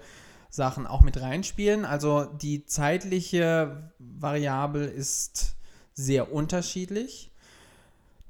Sachen 0.49 0.87
auch 0.87 1.01
mit 1.01 1.21
reinspielen. 1.21 1.85
Also 1.85 2.25
die 2.25 2.67
zeitliche 2.67 3.91
Variable 3.99 4.85
ist 4.85 5.57
sehr 5.93 6.33
unterschiedlich. 6.33 7.32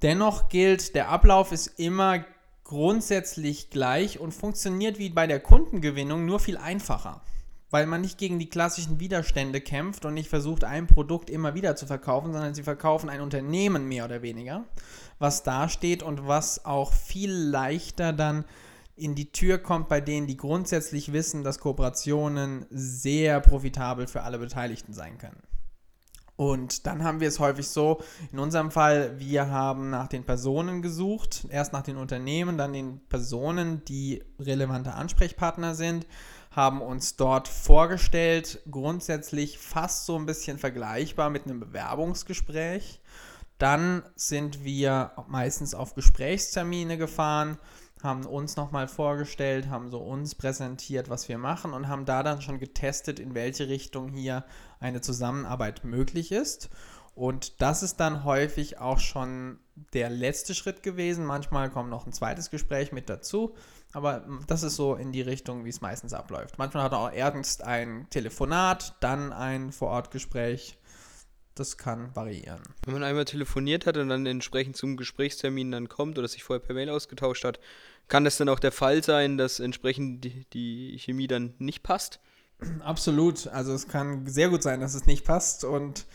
Dennoch 0.03 0.49
gilt, 0.49 0.95
der 0.95 1.09
Ablauf 1.09 1.53
ist 1.53 1.79
immer 1.79 2.25
grundsätzlich 2.65 3.71
gleich 3.71 4.19
und 4.19 4.33
funktioniert 4.33 4.99
wie 4.99 5.11
bei 5.11 5.27
der 5.27 5.41
Kundengewinnung 5.41 6.25
nur 6.25 6.41
viel 6.41 6.57
einfacher 6.57 7.23
weil 7.73 7.87
man 7.87 8.03
nicht 8.03 8.19
gegen 8.19 8.39
die 8.39 8.51
klassischen 8.51 9.01
Widerstände 9.01 9.63
kämpft 9.63 10.05
und 10.05 10.13
nicht 10.13 10.29
versucht, 10.29 10.63
ein 10.63 10.87
Produkt 10.87 11.31
immer 11.31 11.55
wieder 11.55 11.75
zu 11.75 11.87
verkaufen, 11.87 12.33
sondern 12.33 12.55
sie 12.55 12.63
verkaufen 12.63 13.09
ein 13.09 13.23
Unternehmen 13.23 13.89
mehr 13.89 14.05
oder 14.05 14.21
weniger, 14.21 14.65
was 15.19 15.43
dasteht 15.43 16.03
und 16.03 16.29
was 16.29 16.67
auch 16.67 16.93
viel 16.93 17.33
leichter 17.33 18.13
dann 18.13 18.45
in 18.95 19.15
die 19.15 19.33
Tür 19.33 19.57
kommt 19.57 19.89
bei 19.89 20.03
denen, 20.03 20.27
die 20.27 20.37
grundsätzlich 20.37 21.15
wissen, 21.15 21.45
dass 21.45 21.61
Kooperationen 21.61 22.67
sehr 22.69 23.41
profitabel 23.41 24.07
für 24.07 24.23
alle 24.23 24.39
Beteiligten 24.39 24.93
sein 24.93 25.17
können. 25.17 25.43
Und 26.51 26.87
dann 26.87 27.05
haben 27.05 27.21
wir 27.21 27.29
es 27.29 27.39
häufig 27.39 27.69
so, 27.69 28.01
in 28.33 28.39
unserem 28.41 28.71
Fall, 28.71 29.19
wir 29.19 29.49
haben 29.51 29.91
nach 29.91 30.09
den 30.09 30.25
Personen 30.25 30.83
gesucht, 30.83 31.47
erst 31.51 31.73
nach 31.73 31.83
den 31.83 31.97
Unternehmen, 31.97 32.59
dann 32.59 32.73
den 32.73 33.01
Personen, 33.09 33.85
die 33.85 34.25
relevante 34.41 34.95
Ansprechpartner 34.95 35.75
sind 35.75 36.07
haben 36.55 36.83
uns 36.83 37.17
dort 37.17 37.49
vorgestellt, 37.49 38.61
grundsätzlich 38.71 39.59
fast 39.59 40.05
so 40.05 40.17
ein 40.19 40.27
bisschen 40.27 40.59
vergleichbar 40.59 41.31
mit 41.31 41.47
einem 41.47 41.61
Bewerbungsgespräch. 41.61 43.01
Dann 43.57 44.03
sind 44.17 44.63
wir 44.63 45.13
meistens 45.29 45.75
auf 45.75 45.95
Gesprächstermine 45.95 46.99
gefahren, 46.99 47.59
haben 48.03 48.27
uns 48.27 48.57
nochmal 48.57 48.89
vorgestellt, 48.89 49.71
haben 49.71 49.91
so 49.91 50.01
uns 50.01 50.35
präsentiert, 50.35 51.09
was 51.09 51.29
wir 51.29 51.39
machen 51.39 51.73
und 51.73 51.89
haben 51.89 52.05
da 52.05 52.23
dann 52.23 52.43
schon 52.43 52.59
getestet, 52.59 53.21
in 53.21 53.35
welche 53.35 53.69
Richtung 53.69 54.09
hier 54.09 54.45
eine 54.83 55.01
Zusammenarbeit 55.01 55.85
möglich 55.85 56.33
ist. 56.33 56.69
Und 57.15 57.61
das 57.61 57.83
ist 57.83 57.97
dann 57.97 58.25
häufig 58.25 58.79
auch 58.79 58.99
schon 58.99 59.59
der 59.93 60.09
letzte 60.09 60.55
Schritt 60.55 60.83
gewesen. 60.83 61.27
Manchmal 61.27 61.71
kommt 61.71 61.91
noch 61.91 62.07
ein 62.07 62.13
zweites 62.13 62.51
Gespräch 62.51 62.93
mit 62.93 63.09
dazu. 63.11 63.55
Aber 63.93 64.27
das 64.47 64.63
ist 64.63 64.77
so 64.77 64.95
in 64.95 65.13
die 65.13 65.21
Richtung, 65.21 65.65
wie 65.65 65.69
es 65.69 65.83
meistens 65.83 66.15
abläuft. 66.15 66.59
Manchmal 66.59 66.85
hat 66.85 66.93
er 66.93 66.99
auch 66.99 67.13
erst 67.13 67.63
ein 67.63 68.07
Telefonat, 68.09 68.95
dann 69.01 69.33
ein 69.33 69.73
Vorortgespräch. 69.73 70.79
Das 71.55 71.77
kann 71.77 72.17
variieren. 72.17 72.63
Wenn 72.87 72.95
man 72.95 73.05
einmal 73.05 73.27
telefoniert 73.27 73.85
hat 73.85 73.99
und 73.99 74.09
dann 74.09 74.25
entsprechend 74.25 74.79
zum 74.79 74.97
Gesprächstermin 74.97 75.71
dann 75.71 75.91
kommt 75.91 76.19
oder 76.19 76.27
sich 76.27 76.45
vorher 76.45 76.65
per 76.65 76.75
Mail 76.75 76.89
ausgetauscht 76.89 77.45
hat, 77.45 77.61
kann 78.09 78.25
das 78.25 78.39
dann 78.39 78.49
auch 78.49 78.59
der 78.59 78.73
Fall 78.73 79.05
sein, 79.05 79.37
dass 79.37 79.61
entsprechend 79.61 80.25
die, 80.55 80.99
Chemie 80.99 81.27
dann 81.27 81.55
nicht 81.59 81.83
passt? 81.83 82.21
Absolut. 82.85 83.47
Also 83.49 83.73
es 83.73 83.89
kann 83.89 84.27
sehr 84.27 84.49
gut 84.49 84.63
sein, 84.63 84.81
dass 84.81 84.95
es 84.95 85.07
nicht 85.07 85.25
passt 85.25 85.65
und 85.65 86.07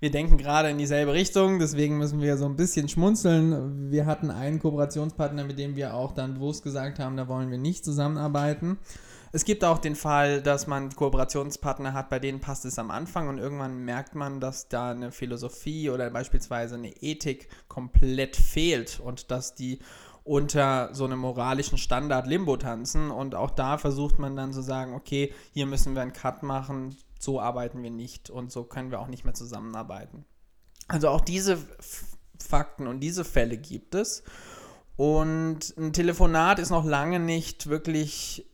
wir 0.00 0.10
denken 0.10 0.36
gerade 0.36 0.68
in 0.68 0.76
dieselbe 0.76 1.14
Richtung, 1.14 1.58
deswegen 1.58 1.96
müssen 1.96 2.20
wir 2.20 2.36
so 2.36 2.44
ein 2.44 2.56
bisschen 2.56 2.88
schmunzeln. 2.88 3.90
Wir 3.90 4.04
hatten 4.04 4.30
einen 4.30 4.58
Kooperationspartner, 4.58 5.44
mit 5.44 5.58
dem 5.58 5.76
wir 5.76 5.94
auch 5.94 6.12
dann 6.12 6.34
bewusst 6.34 6.62
gesagt 6.62 6.98
haben, 6.98 7.16
da 7.16 7.26
wollen 7.28 7.50
wir 7.50 7.58
nicht 7.58 7.84
zusammenarbeiten. 7.84 8.78
Es 9.32 9.44
gibt 9.44 9.64
auch 9.64 9.78
den 9.78 9.96
Fall, 9.96 10.42
dass 10.42 10.66
man 10.66 10.94
Kooperationspartner 10.94 11.92
hat, 11.92 12.08
bei 12.08 12.18
denen 12.18 12.40
passt 12.40 12.64
es 12.66 12.78
am 12.78 12.90
Anfang 12.90 13.28
und 13.28 13.38
irgendwann 13.38 13.78
merkt 13.78 14.14
man, 14.14 14.40
dass 14.40 14.68
da 14.68 14.90
eine 14.90 15.10
Philosophie 15.10 15.90
oder 15.90 16.10
beispielsweise 16.10 16.74
eine 16.74 16.92
Ethik 17.02 17.48
komplett 17.66 18.36
fehlt 18.36 19.00
und 19.00 19.30
dass 19.30 19.54
die 19.54 19.78
unter 20.24 20.88
so 20.94 21.04
einem 21.04 21.18
moralischen 21.18 21.78
Standard 21.78 22.26
Limbo 22.26 22.56
tanzen. 22.56 23.10
Und 23.10 23.34
auch 23.34 23.50
da 23.50 23.78
versucht 23.78 24.18
man 24.18 24.36
dann 24.36 24.52
zu 24.52 24.62
sagen, 24.62 24.94
okay, 24.94 25.32
hier 25.52 25.66
müssen 25.66 25.94
wir 25.94 26.02
einen 26.02 26.14
Cut 26.14 26.42
machen, 26.42 26.96
so 27.18 27.40
arbeiten 27.40 27.82
wir 27.82 27.90
nicht 27.90 28.30
und 28.30 28.50
so 28.50 28.64
können 28.64 28.90
wir 28.90 29.00
auch 29.00 29.06
nicht 29.06 29.24
mehr 29.24 29.34
zusammenarbeiten. 29.34 30.24
Also 30.88 31.08
auch 31.08 31.20
diese 31.20 31.58
Fakten 32.38 32.86
und 32.86 33.00
diese 33.00 33.24
Fälle 33.24 33.56
gibt 33.56 33.94
es. 33.94 34.22
Und 34.96 35.76
ein 35.76 35.92
Telefonat 35.92 36.58
ist 36.58 36.70
noch 36.70 36.84
lange 36.84 37.18
nicht 37.18 37.68
wirklich 37.68 38.46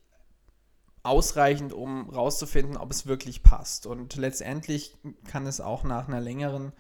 ausreichend, 1.03 1.73
um 1.73 2.11
rauszufinden, 2.11 2.77
ob 2.77 2.91
es 2.91 3.07
wirklich 3.07 3.43
passt. 3.43 3.87
Und 3.87 4.17
letztendlich 4.17 4.97
kann 5.25 5.47
es 5.47 5.61
auch 5.61 5.85
nach 5.85 6.09
einer 6.09 6.21
längeren 6.21 6.73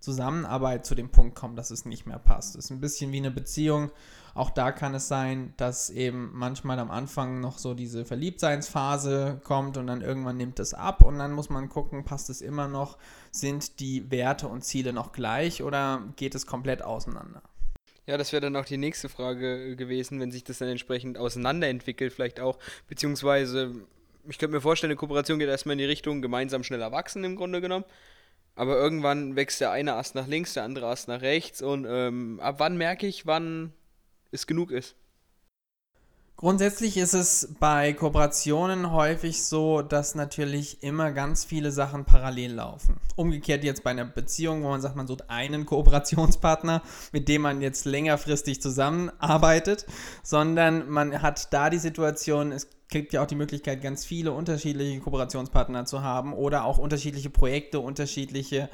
Zusammenarbeit 0.00 0.84
zu 0.84 0.94
dem 0.94 1.10
Punkt 1.10 1.34
kommen, 1.36 1.56
dass 1.56 1.70
es 1.70 1.84
nicht 1.84 2.06
mehr 2.06 2.18
passt. 2.18 2.56
Es 2.56 2.66
ist 2.66 2.70
ein 2.70 2.80
bisschen 2.80 3.12
wie 3.12 3.18
eine 3.18 3.30
Beziehung. 3.30 3.90
Auch 4.34 4.50
da 4.50 4.72
kann 4.72 4.94
es 4.94 5.08
sein, 5.08 5.52
dass 5.56 5.90
eben 5.90 6.30
manchmal 6.32 6.78
am 6.78 6.90
Anfang 6.90 7.40
noch 7.40 7.58
so 7.58 7.74
diese 7.74 8.04
Verliebtseinsphase 8.04 9.40
kommt 9.44 9.76
und 9.76 9.86
dann 9.86 10.00
irgendwann 10.00 10.38
nimmt 10.38 10.58
es 10.58 10.72
ab 10.72 11.04
und 11.04 11.18
dann 11.18 11.32
muss 11.32 11.50
man 11.50 11.68
gucken, 11.68 12.04
passt 12.04 12.30
es 12.30 12.40
immer 12.40 12.68
noch, 12.68 12.98
sind 13.30 13.80
die 13.80 14.10
Werte 14.10 14.48
und 14.48 14.62
Ziele 14.64 14.92
noch 14.92 15.12
gleich 15.12 15.62
oder 15.62 16.02
geht 16.16 16.34
es 16.34 16.46
komplett 16.46 16.82
auseinander? 16.82 17.42
Ja, 18.06 18.16
das 18.16 18.32
wäre 18.32 18.40
dann 18.40 18.56
auch 18.56 18.64
die 18.64 18.78
nächste 18.78 19.08
Frage 19.08 19.76
gewesen, 19.76 20.18
wenn 20.18 20.32
sich 20.32 20.42
das 20.42 20.58
dann 20.58 20.68
entsprechend 20.68 21.18
auseinanderentwickelt, 21.18 22.12
vielleicht 22.12 22.40
auch, 22.40 22.58
beziehungsweise, 22.88 23.74
ich 24.28 24.38
könnte 24.38 24.56
mir 24.56 24.60
vorstellen, 24.60 24.90
eine 24.90 24.96
Kooperation 24.96 25.38
geht 25.38 25.48
erstmal 25.48 25.74
in 25.74 25.78
die 25.78 25.84
Richtung 25.84 26.20
gemeinsam 26.20 26.64
schneller 26.64 26.90
wachsen 26.90 27.22
im 27.22 27.36
Grunde 27.36 27.60
genommen. 27.60 27.84
Aber 28.54 28.76
irgendwann 28.76 29.36
wächst 29.36 29.60
der 29.60 29.70
eine 29.70 29.94
Ast 29.94 30.14
nach 30.14 30.26
links, 30.26 30.54
der 30.54 30.64
andere 30.64 30.88
Ast 30.88 31.08
nach 31.08 31.22
rechts 31.22 31.62
und 31.62 31.86
ähm, 31.88 32.38
ab 32.40 32.56
wann 32.58 32.76
merke 32.76 33.06
ich, 33.06 33.24
wann 33.24 33.72
es 34.32 34.46
genug 34.46 34.70
ist. 34.70 34.96
Grundsätzlich 36.36 36.96
ist 36.96 37.12
es 37.12 37.54
bei 37.60 37.92
Kooperationen 37.92 38.90
häufig 38.90 39.44
so, 39.44 39.80
dass 39.80 40.16
natürlich 40.16 40.82
immer 40.82 41.12
ganz 41.12 41.44
viele 41.44 41.70
Sachen 41.70 42.04
parallel 42.04 42.54
laufen. 42.54 42.96
Umgekehrt 43.14 43.62
jetzt 43.62 43.84
bei 43.84 43.90
einer 43.90 44.06
Beziehung, 44.06 44.64
wo 44.64 44.70
man 44.70 44.80
sagt, 44.80 44.96
man 44.96 45.06
sucht 45.06 45.30
einen 45.30 45.66
Kooperationspartner, 45.66 46.82
mit 47.12 47.28
dem 47.28 47.42
man 47.42 47.62
jetzt 47.62 47.84
längerfristig 47.84 48.60
zusammenarbeitet, 48.60 49.86
sondern 50.24 50.90
man 50.90 51.22
hat 51.22 51.52
da 51.52 51.70
die 51.70 51.78
Situation, 51.78 52.50
es 52.50 52.68
gibt 52.88 53.12
ja 53.12 53.22
auch 53.22 53.28
die 53.28 53.36
Möglichkeit, 53.36 53.80
ganz 53.80 54.04
viele 54.04 54.32
unterschiedliche 54.32 54.98
Kooperationspartner 54.98 55.84
zu 55.84 56.02
haben 56.02 56.32
oder 56.32 56.64
auch 56.64 56.78
unterschiedliche 56.78 57.30
Projekte, 57.30 57.78
unterschiedliche 57.78 58.68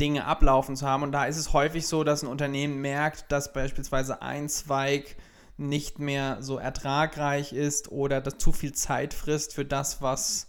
Dinge 0.00 0.24
ablaufen 0.24 0.76
zu 0.76 0.86
haben. 0.86 1.02
Und 1.02 1.12
da 1.12 1.26
ist 1.26 1.36
es 1.36 1.52
häufig 1.52 1.86
so, 1.86 2.04
dass 2.04 2.22
ein 2.22 2.28
Unternehmen 2.28 2.80
merkt, 2.80 3.30
dass 3.30 3.52
beispielsweise 3.52 4.22
ein 4.22 4.48
Zweig 4.48 5.16
nicht 5.56 5.98
mehr 5.98 6.38
so 6.40 6.56
ertragreich 6.56 7.52
ist 7.52 7.92
oder 7.92 8.20
dass 8.20 8.38
zu 8.38 8.52
viel 8.52 8.72
Zeit 8.72 9.12
frisst 9.12 9.54
für 9.54 9.64
das, 9.64 10.00
was 10.00 10.48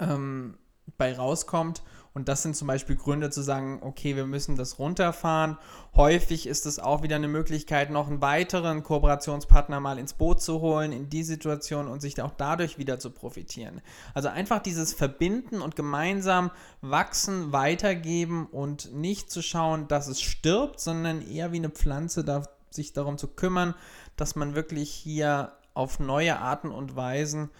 ähm, 0.00 0.58
bei 0.98 1.16
rauskommt 1.16 1.82
und 2.12 2.28
das 2.28 2.42
sind 2.42 2.56
zum 2.56 2.66
Beispiel 2.66 2.96
Gründe 2.96 3.30
zu 3.30 3.40
sagen, 3.40 3.78
okay, 3.82 4.16
wir 4.16 4.26
müssen 4.26 4.56
das 4.56 4.80
runterfahren. 4.80 5.58
Häufig 5.94 6.48
ist 6.48 6.66
es 6.66 6.80
auch 6.80 7.02
wieder 7.02 7.16
eine 7.16 7.28
Möglichkeit, 7.28 7.90
noch 7.90 8.08
einen 8.08 8.20
weiteren 8.20 8.82
Kooperationspartner 8.82 9.78
mal 9.78 9.98
ins 9.98 10.14
Boot 10.14 10.42
zu 10.42 10.60
holen 10.60 10.90
in 10.90 11.08
die 11.08 11.22
Situation 11.22 11.86
und 11.86 12.00
sich 12.00 12.20
auch 12.20 12.32
dadurch 12.36 12.78
wieder 12.78 12.98
zu 12.98 13.10
profitieren. 13.10 13.80
Also 14.12 14.28
einfach 14.28 14.58
dieses 14.58 14.92
Verbinden 14.92 15.60
und 15.60 15.76
gemeinsam 15.76 16.50
wachsen, 16.80 17.52
weitergeben 17.52 18.46
und 18.46 18.92
nicht 18.92 19.30
zu 19.30 19.40
schauen, 19.40 19.86
dass 19.86 20.08
es 20.08 20.20
stirbt, 20.20 20.80
sondern 20.80 21.22
eher 21.22 21.52
wie 21.52 21.58
eine 21.58 21.70
Pflanze 21.70 22.24
da, 22.24 22.42
sich 22.70 22.92
darum 22.92 23.18
zu 23.18 23.28
kümmern, 23.28 23.74
dass 24.16 24.34
man 24.34 24.56
wirklich 24.56 24.90
hier 24.90 25.52
auf 25.74 26.00
neue 26.00 26.38
Arten 26.40 26.72
und 26.72 26.96
Weisen 26.96 27.50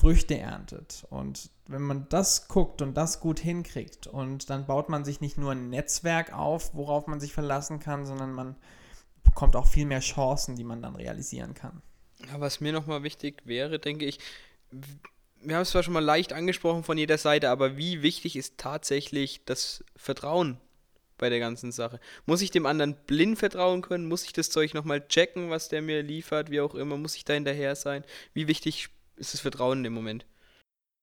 Früchte 0.00 0.38
erntet. 0.38 1.06
Und 1.10 1.50
wenn 1.66 1.82
man 1.82 2.08
das 2.08 2.48
guckt 2.48 2.80
und 2.80 2.94
das 2.94 3.20
gut 3.20 3.38
hinkriegt 3.38 4.06
und 4.06 4.48
dann 4.48 4.64
baut 4.64 4.88
man 4.88 5.04
sich 5.04 5.20
nicht 5.20 5.36
nur 5.36 5.52
ein 5.52 5.68
Netzwerk 5.68 6.32
auf, 6.32 6.74
worauf 6.74 7.06
man 7.06 7.20
sich 7.20 7.34
verlassen 7.34 7.80
kann, 7.80 8.06
sondern 8.06 8.32
man 8.32 8.56
bekommt 9.22 9.56
auch 9.56 9.66
viel 9.66 9.84
mehr 9.84 10.00
Chancen, 10.00 10.56
die 10.56 10.64
man 10.64 10.80
dann 10.80 10.96
realisieren 10.96 11.52
kann. 11.52 11.82
Ja, 12.26 12.40
was 12.40 12.60
mir 12.60 12.72
nochmal 12.72 13.02
wichtig 13.02 13.42
wäre, 13.44 13.78
denke 13.78 14.06
ich, 14.06 14.18
wir 15.42 15.56
haben 15.56 15.62
es 15.62 15.70
zwar 15.70 15.82
schon 15.82 15.92
mal 15.92 16.04
leicht 16.04 16.32
angesprochen 16.32 16.82
von 16.82 16.96
jeder 16.96 17.18
Seite, 17.18 17.50
aber 17.50 17.76
wie 17.76 18.00
wichtig 18.00 18.36
ist 18.36 18.56
tatsächlich 18.56 19.44
das 19.44 19.84
Vertrauen 19.96 20.58
bei 21.18 21.28
der 21.28 21.40
ganzen 21.40 21.72
Sache? 21.72 22.00
Muss 22.24 22.40
ich 22.40 22.50
dem 22.50 22.64
anderen 22.64 22.96
blind 23.06 23.38
vertrauen 23.38 23.82
können? 23.82 24.08
Muss 24.08 24.24
ich 24.24 24.32
das 24.32 24.48
Zeug 24.48 24.72
nochmal 24.72 25.06
checken, 25.06 25.50
was 25.50 25.68
der 25.68 25.82
mir 25.82 26.02
liefert, 26.02 26.50
wie 26.50 26.62
auch 26.62 26.74
immer? 26.74 26.96
Muss 26.96 27.16
ich 27.16 27.26
da 27.26 27.34
hinterher 27.34 27.76
sein? 27.76 28.02
Wie 28.32 28.48
wichtig 28.48 28.88
ist 29.20 29.34
das 29.34 29.40
Vertrauen 29.40 29.84
im 29.84 29.92
Moment. 29.92 30.26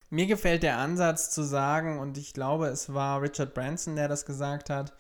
Mir 0.09 0.25
gefällt 0.25 0.63
der 0.63 0.77
Ansatz 0.77 1.29
zu 1.29 1.43
sagen, 1.43 2.00
und 2.00 2.17
ich 2.17 2.33
glaube, 2.33 2.67
es 2.67 2.93
war 2.93 3.21
Richard 3.21 3.53
Branson, 3.53 3.95
der 3.95 4.07
das 4.07 4.25
gesagt 4.25 4.69
hat, 4.69 4.93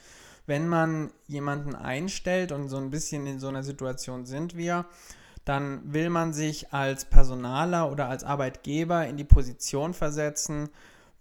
wenn 0.45 0.67
man 0.67 1.11
jemanden 1.27 1.75
einstellt 1.75 2.51
und 2.51 2.69
so 2.69 2.77
ein 2.77 2.89
bisschen 2.89 3.25
in 3.27 3.39
so 3.39 3.47
einer 3.47 3.63
Situation 3.63 4.25
sind 4.25 4.55
wir, 4.55 4.85
dann 5.45 5.93
will 5.93 6.09
man 6.09 6.33
sich 6.33 6.73
als 6.73 7.05
Personaler 7.05 7.91
oder 7.91 8.09
als 8.09 8.23
Arbeitgeber 8.23 9.07
in 9.07 9.17
die 9.17 9.23
Position 9.23 9.93
versetzen, 9.93 10.69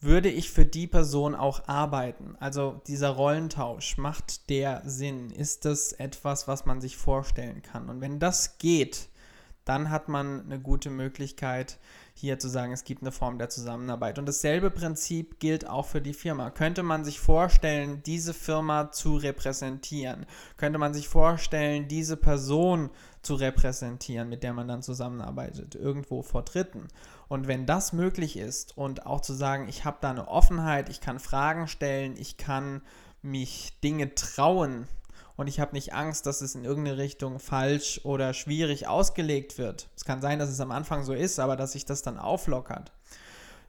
würde 0.00 0.28
ich 0.28 0.50
für 0.50 0.66
die 0.66 0.86
Person 0.86 1.34
auch 1.34 1.68
arbeiten? 1.68 2.36
Also 2.38 2.82
dieser 2.86 3.10
Rollentausch, 3.10 3.98
macht 3.98 4.50
der 4.50 4.82
Sinn? 4.84 5.30
Ist 5.30 5.64
das 5.64 5.92
etwas, 5.92 6.48
was 6.48 6.66
man 6.66 6.80
sich 6.80 6.96
vorstellen 6.96 7.62
kann? 7.62 7.88
Und 7.88 8.00
wenn 8.00 8.18
das 8.18 8.58
geht, 8.58 9.08
dann 9.66 9.90
hat 9.90 10.08
man 10.08 10.42
eine 10.42 10.60
gute 10.60 10.90
Möglichkeit, 10.90 11.78
hier 12.14 12.38
zu 12.38 12.48
sagen, 12.48 12.72
es 12.72 12.84
gibt 12.84 13.02
eine 13.02 13.10
Form 13.10 13.36
der 13.36 13.50
Zusammenarbeit. 13.50 14.18
Und 14.18 14.26
dasselbe 14.26 14.70
Prinzip 14.70 15.40
gilt 15.40 15.68
auch 15.68 15.86
für 15.86 16.00
die 16.00 16.14
Firma. 16.14 16.50
Könnte 16.50 16.84
man 16.84 17.04
sich 17.04 17.18
vorstellen, 17.18 18.00
diese 18.06 18.32
Firma 18.32 18.92
zu 18.92 19.16
repräsentieren? 19.16 20.24
Könnte 20.56 20.78
man 20.78 20.94
sich 20.94 21.08
vorstellen, 21.08 21.88
diese 21.88 22.16
Person 22.16 22.90
zu 23.22 23.34
repräsentieren, 23.34 24.28
mit 24.28 24.44
der 24.44 24.54
man 24.54 24.68
dann 24.68 24.82
zusammenarbeitet, 24.82 25.74
irgendwo 25.74 26.22
vor 26.22 26.42
Dritten? 26.42 26.86
Und 27.26 27.48
wenn 27.48 27.66
das 27.66 27.92
möglich 27.92 28.36
ist 28.38 28.78
und 28.78 29.04
auch 29.04 29.20
zu 29.20 29.34
sagen, 29.34 29.68
ich 29.68 29.84
habe 29.84 29.98
da 30.00 30.10
eine 30.10 30.28
Offenheit, 30.28 30.88
ich 30.88 31.00
kann 31.00 31.18
Fragen 31.18 31.66
stellen, 31.66 32.14
ich 32.16 32.36
kann 32.36 32.82
mich 33.20 33.80
Dinge 33.82 34.14
trauen, 34.14 34.86
und 35.36 35.46
ich 35.46 35.60
habe 35.60 35.74
nicht 35.74 35.92
Angst, 35.94 36.26
dass 36.26 36.40
es 36.40 36.54
in 36.54 36.64
irgendeine 36.64 36.98
Richtung 36.98 37.38
falsch 37.38 38.00
oder 38.04 38.34
schwierig 38.34 38.88
ausgelegt 38.88 39.58
wird. 39.58 39.88
Es 39.96 40.04
kann 40.04 40.20
sein, 40.20 40.38
dass 40.38 40.48
es 40.48 40.60
am 40.60 40.70
Anfang 40.70 41.04
so 41.04 41.12
ist, 41.12 41.38
aber 41.38 41.56
dass 41.56 41.72
sich 41.72 41.84
das 41.84 42.02
dann 42.02 42.18
auflockert. 42.18 42.92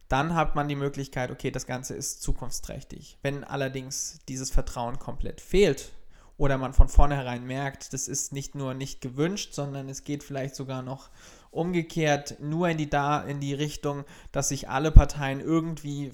Dann 0.07 0.35
hat 0.35 0.55
man 0.55 0.69
die 0.69 0.75
Möglichkeit, 0.75 1.31
okay, 1.31 1.51
das 1.51 1.65
Ganze 1.65 1.93
ist 1.93 2.21
zukunftsträchtig. 2.21 3.17
Wenn 3.21 3.43
allerdings 3.43 4.19
dieses 4.29 4.49
Vertrauen 4.49 4.99
komplett 4.99 5.41
fehlt 5.41 5.91
oder 6.37 6.57
man 6.57 6.73
von 6.73 6.87
vornherein 6.87 7.45
merkt, 7.45 7.91
das 7.91 8.07
ist 8.07 8.31
nicht 8.31 8.55
nur 8.55 8.73
nicht 8.73 9.01
gewünscht, 9.01 9.53
sondern 9.53 9.89
es 9.89 10.05
geht 10.05 10.23
vielleicht 10.23 10.55
sogar 10.55 10.81
noch 10.81 11.09
umgekehrt 11.51 12.37
nur 12.39 12.69
in 12.69 12.77
die, 12.77 12.89
da, 12.89 13.21
in 13.21 13.39
die 13.39 13.53
Richtung, 13.53 14.05
dass 14.31 14.49
sich 14.49 14.69
alle 14.69 14.91
Parteien 14.91 15.41
irgendwie 15.41 16.11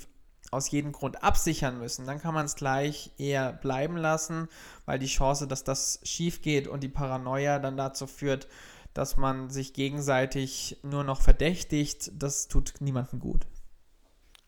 aus 0.53 0.71
jedem 0.71 0.91
Grund 0.91 1.23
absichern 1.23 1.79
müssen, 1.79 2.05
dann 2.05 2.21
kann 2.21 2.33
man 2.33 2.45
es 2.45 2.55
gleich 2.55 3.11
eher 3.17 3.51
bleiben 3.51 3.97
lassen, 3.97 4.47
weil 4.85 4.99
die 4.99 5.07
Chance, 5.07 5.47
dass 5.47 5.63
das 5.63 5.99
schief 6.03 6.41
geht 6.41 6.67
und 6.67 6.81
die 6.81 6.89
Paranoia 6.89 7.59
dann 7.59 7.75
dazu 7.75 8.07
führt, 8.07 8.47
dass 8.93 9.17
man 9.17 9.49
sich 9.49 9.73
gegenseitig 9.73 10.77
nur 10.83 11.03
noch 11.03 11.21
verdächtigt, 11.21 12.11
das 12.13 12.47
tut 12.47 12.75
niemandem 12.79 13.19
gut. 13.19 13.45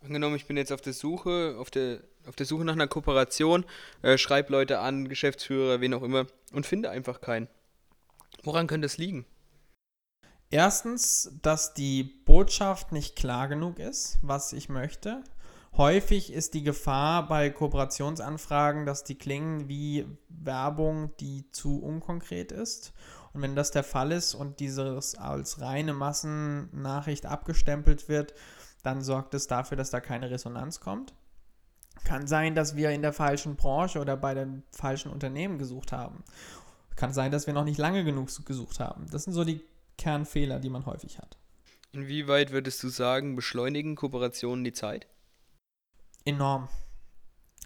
Angenommen, 0.02 0.36
ich 0.36 0.46
bin 0.46 0.56
jetzt 0.56 0.72
auf 0.72 0.82
der 0.82 0.94
Suche, 0.94 1.56
auf 1.60 1.72
der, 1.72 2.00
auf 2.28 2.36
der 2.36 2.46
Suche 2.46 2.64
nach 2.64 2.74
einer 2.74 2.88
Kooperation, 2.88 3.66
äh, 4.04 4.20
schreibe 4.20 4.52
Leute 4.52 4.80
an, 4.80 5.10
Geschäftsführer, 5.10 5.82
wen 5.82 5.96
auch 5.96 6.04
immer, 6.04 6.28
und 6.54 6.68
finde 6.68 6.92
einfach 6.92 7.22
keinen. 7.22 7.48
Woran 8.44 8.68
könnte 8.68 8.86
es 8.86 8.98
liegen? 8.98 9.26
Erstens, 10.52 11.32
dass 11.42 11.74
die 11.74 12.04
Botschaft 12.04 12.92
nicht 12.92 13.16
klar 13.16 13.48
genug 13.48 13.80
ist, 13.80 14.20
was 14.22 14.54
ich 14.54 14.70
möchte. 14.70 15.24
Häufig 15.78 16.32
ist 16.32 16.54
die 16.54 16.64
Gefahr 16.64 17.28
bei 17.28 17.50
Kooperationsanfragen, 17.50 18.86
dass 18.86 19.04
die 19.04 19.18
klingen 19.18 19.68
wie 19.68 20.06
Werbung, 20.30 21.12
die 21.20 21.52
zu 21.52 21.84
unkonkret 21.84 22.54
ist. 22.54 22.94
Und 23.34 23.42
wenn 23.42 23.58
das 23.58 23.72
der 23.72 23.84
Fall 23.84 24.14
ist 24.14 24.36
und 24.36 24.62
dieses 24.62 25.16
als 25.16 25.60
reine 25.60 25.94
Massennachricht 25.94 27.26
abgestempelt 27.26 28.08
wird, 28.08 28.34
dann 28.84 29.02
sorgt 29.02 29.34
es 29.34 29.48
dafür, 29.48 29.76
dass 29.76 29.90
da 29.90 30.00
keine 30.00 30.32
Resonanz 30.32 30.80
kommt. 30.80 31.14
Kann 32.06 32.26
sein, 32.26 32.56
dass 32.56 32.78
wir 32.78 32.92
in 32.92 33.02
der 33.02 33.12
falschen 33.12 33.58
Branche 33.58 34.00
oder 34.00 34.16
bei 34.16 34.34
den 34.34 34.64
falschen 34.72 35.12
Unternehmen 35.12 35.58
gesucht 35.58 35.92
haben. 35.92 36.24
Kann 36.96 37.12
sein, 37.12 37.32
dass 37.32 37.48
wir 37.48 37.54
noch 37.54 37.66
nicht 37.66 37.80
lange 37.80 38.06
genug 38.06 38.30
gesucht 38.46 38.80
haben. 38.80 39.08
Das 39.12 39.26
sind 39.26 39.34
so 39.34 39.44
die 39.44 39.60
Kernfehler, 39.98 40.60
die 40.60 40.70
man 40.70 40.86
häufig 40.86 41.18
hat. 41.18 41.38
Inwieweit 41.92 42.52
würdest 42.52 42.82
du 42.84 42.88
sagen, 42.88 43.36
beschleunigen 43.36 43.96
Kooperationen 43.96 44.64
die 44.64 44.74
Zeit? 44.74 45.08
Enorm. 46.26 46.68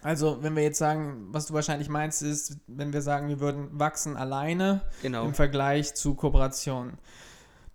Also, 0.02 0.42
wenn 0.42 0.56
wir 0.56 0.62
jetzt 0.62 0.78
sagen, 0.78 1.28
was 1.30 1.46
du 1.46 1.54
wahrscheinlich 1.54 1.88
meinst, 1.88 2.22
ist, 2.22 2.58
wenn 2.66 2.92
wir 2.92 3.02
sagen, 3.02 3.28
wir 3.28 3.40
würden 3.40 3.68
wachsen 3.78 4.16
alleine 4.16 4.82
genau. 5.02 5.24
im 5.26 5.34
Vergleich 5.34 5.94
zu 5.94 6.14
Kooperationen. 6.14 6.98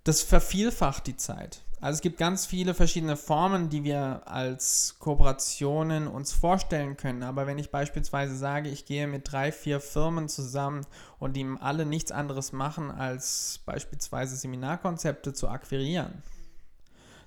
Das 0.03 0.21
vervielfacht 0.21 1.07
die 1.07 1.17
Zeit. 1.17 1.61
Also 1.81 1.97
es 1.97 2.01
gibt 2.01 2.17
ganz 2.17 2.45
viele 2.45 2.73
verschiedene 2.73 3.17
Formen, 3.17 3.69
die 3.69 3.83
wir 3.83 4.23
als 4.25 4.95
Kooperationen 4.97 6.07
uns 6.07 6.33
vorstellen 6.33 6.97
können. 6.97 7.21
Aber 7.21 7.45
wenn 7.45 7.59
ich 7.59 7.69
beispielsweise 7.69 8.35
sage, 8.35 8.69
ich 8.69 8.85
gehe 8.85 9.07
mit 9.07 9.31
drei, 9.31 9.51
vier 9.51 9.79
Firmen 9.79 10.29
zusammen 10.29 10.85
und 11.19 11.35
die 11.35 11.45
alle 11.59 11.85
nichts 11.85 12.11
anderes 12.11 12.53
machen, 12.53 12.89
als 12.89 13.59
beispielsweise 13.65 14.35
Seminarkonzepte 14.35 15.33
zu 15.33 15.47
akquirieren, 15.47 16.23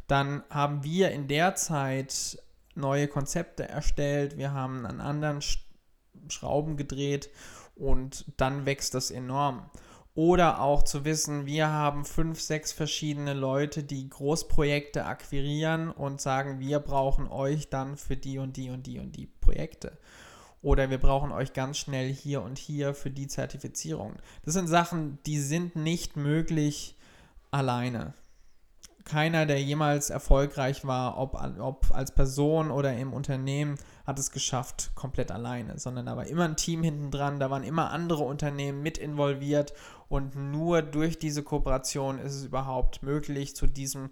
dann 0.09 0.43
haben 0.51 0.83
wir 0.83 1.13
in 1.13 1.29
der 1.29 1.55
Zeit 1.55 2.43
neue 2.79 3.09
Konzepte 3.09 3.69
erstellt, 3.69 4.37
wir 4.37 4.53
haben 4.53 4.87
an 4.87 5.01
anderen 5.01 5.41
Schrauben 6.29 6.77
gedreht 6.77 7.31
und 7.75 8.25
dann 8.37 8.67
wächst 8.67 8.95
das 8.95 9.11
enorm. 9.11 9.71
Oder 10.15 10.61
auch 10.61 10.83
zu 10.83 11.05
wissen, 11.05 11.47
wir 11.47 11.69
haben 11.69 12.05
fünf, 12.05 12.41
sechs 12.41 12.73
verschiedene 12.73 13.35
Leute, 13.35 13.85
die 13.85 14.09
Großprojekte 14.09 15.05
akquirieren 15.05 15.91
und 15.91 16.21
sagen, 16.21 16.59
wir 16.59 16.81
brauchen 16.81 17.29
euch 17.29 17.69
dann 17.69 17.97
für 17.97 18.17
die 18.17 18.39
und 18.39 18.57
die 18.57 18.71
und 18.71 18.87
die 18.89 18.99
und 18.99 19.13
die 19.13 19.27
Projekte. 19.27 19.97
Oder 20.61 20.91
wir 20.91 20.99
brauchen 20.99 21.31
euch 21.31 21.53
ganz 21.53 21.79
schnell 21.79 22.13
hier 22.13 22.43
und 22.43 22.59
hier 22.59 22.95
für 22.95 23.11
die 23.11 23.29
Zertifizierung. 23.29 24.17
Das 24.45 24.55
sind 24.55 24.67
Sachen, 24.67 25.19
die 25.25 25.39
sind 25.39 25.77
nicht 25.77 26.17
möglich 26.17 26.97
alleine 27.53 28.15
keiner, 29.09 29.47
der 29.47 29.61
jemals 29.61 30.11
erfolgreich 30.11 30.85
war, 30.87 31.19
ob, 31.19 31.35
ob 31.59 31.91
als 31.93 32.15
Person 32.15 32.71
oder 32.71 32.97
im 32.97 33.13
Unternehmen, 33.13 33.77
hat 34.07 34.19
es 34.19 34.31
geschafft, 34.31 34.93
komplett 34.95 35.31
alleine, 35.31 35.79
sondern 35.79 36.07
da 36.07 36.17
war 36.17 36.27
immer 36.27 36.45
ein 36.45 36.57
Team 36.57 36.83
hinten 36.83 37.11
dran, 37.11 37.41
da 37.41 37.51
waren 37.51 37.65
immer 37.65 37.91
andere 37.91 38.23
Unternehmen 38.23 38.83
mit 38.83 38.97
involviert 38.97 39.75
und 40.09 40.35
nur 40.35 40.83
durch 40.83 41.19
diese 41.19 41.43
Kooperation 41.43 42.19
ist 42.19 42.35
es 42.35 42.45
überhaupt 42.45 43.03
möglich, 43.03 43.57
zu 43.57 43.67
diesem 43.67 44.11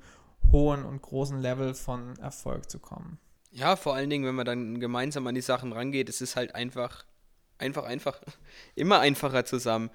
hohen 0.52 0.84
und 0.84 1.00
großen 1.02 1.40
Level 1.40 1.74
von 1.74 2.18
Erfolg 2.18 2.70
zu 2.70 2.78
kommen. 2.78 3.18
Ja, 3.52 3.76
vor 3.76 3.94
allen 3.94 4.10
Dingen, 4.10 4.26
wenn 4.26 4.34
man 4.34 4.44
dann 4.44 4.80
gemeinsam 4.80 5.26
an 5.26 5.34
die 5.34 5.40
Sachen 5.40 5.72
rangeht, 5.72 6.08
es 6.08 6.20
ist 6.20 6.36
halt 6.36 6.54
einfach, 6.54 7.04
einfach, 7.58 7.84
einfach, 7.84 8.20
immer 8.74 9.00
einfacher 9.00 9.44
zusammen. 9.44 9.90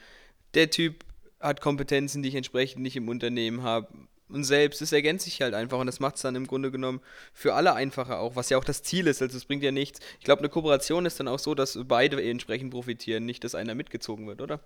Der 0.54 0.70
Typ 0.70 1.06
hat 1.40 1.62
Kompetenzen, 1.62 2.24
die 2.24 2.30
ich 2.30 2.36
entsprechend 2.36 2.82
nicht 2.82 2.96
im 2.96 3.08
Unternehmen 3.08 3.64
habe 3.64 3.88
und 4.34 4.44
selbst. 4.44 4.82
Es 4.82 4.92
ergänzt 4.92 5.26
sich 5.26 5.42
halt 5.42 5.54
einfach 5.54 5.80
und 5.80 5.88
das 5.88 6.00
macht 6.00 6.16
es 6.16 6.22
dann 6.22 6.36
im 6.36 6.48
Grunde 6.48 6.72
genommen 6.72 7.02
für 7.34 7.54
alle 7.54 7.74
einfacher 7.74 8.20
auch, 8.20 8.36
was 8.36 8.50
ja 8.50 8.58
auch 8.58 8.64
das 8.64 8.84
Ziel 8.84 9.08
ist. 9.08 9.22
Also 9.22 9.38
es 9.38 9.46
bringt 9.46 9.64
ja 9.64 9.72
nichts. 9.72 10.00
Ich 10.20 10.26
glaube, 10.26 10.40
eine 10.40 10.50
Kooperation 10.50 11.06
ist 11.06 11.20
dann 11.20 11.28
auch 11.28 11.40
so, 11.40 11.56
dass 11.56 11.78
beide 11.86 12.22
entsprechend 12.22 12.72
profitieren, 12.72 13.26
nicht, 13.26 13.44
dass 13.44 13.56
einer 13.56 13.76
mitgezogen 13.76 14.28
wird, 14.28 14.42
oder? 14.42 14.60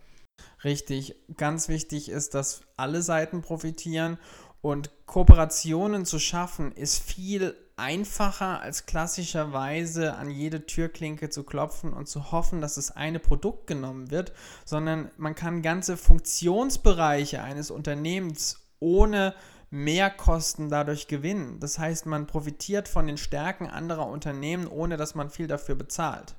Richtig. 0.64 1.16
Ganz 1.38 1.70
wichtig 1.70 2.10
ist, 2.10 2.34
dass 2.34 2.62
alle 2.78 3.02
Seiten 3.02 3.42
profitieren 3.42 4.18
und 4.62 4.90
Kooperationen 5.06 6.06
zu 6.06 6.18
schaffen 6.18 6.72
ist 6.72 6.98
viel 6.98 7.56
einfacher 7.78 8.62
als 8.62 8.86
klassischerweise 8.86 10.16
an 10.16 10.30
jede 10.30 10.66
Türklinke 10.66 11.30
zu 11.30 11.44
klopfen 11.44 11.94
und 11.94 12.08
zu 12.08 12.32
hoffen, 12.32 12.62
dass 12.62 12.76
das 12.76 12.92
eine 12.92 13.20
Produkt 13.20 13.68
genommen 13.68 14.12
wird, 14.12 14.32
sondern 14.64 15.12
man 15.18 15.36
kann 15.36 15.62
ganze 15.62 15.98
Funktionsbereiche 15.98 17.44
eines 17.44 17.70
Unternehmens 17.70 18.66
ohne 18.80 19.36
Mehrkosten 19.70 20.70
dadurch 20.70 21.08
gewinnen. 21.08 21.60
Das 21.60 21.80
heißt, 21.80 22.06
man 22.06 22.28
profitiert 22.28 22.88
von 22.88 23.08
den 23.08 23.18
Stärken 23.18 23.68
anderer 23.68 24.08
Unternehmen, 24.08 24.68
ohne 24.68 24.98
dass 24.98 25.16
man 25.16 25.30
viel 25.30 25.48
dafür 25.48 25.76
bezahlt. 25.76 26.36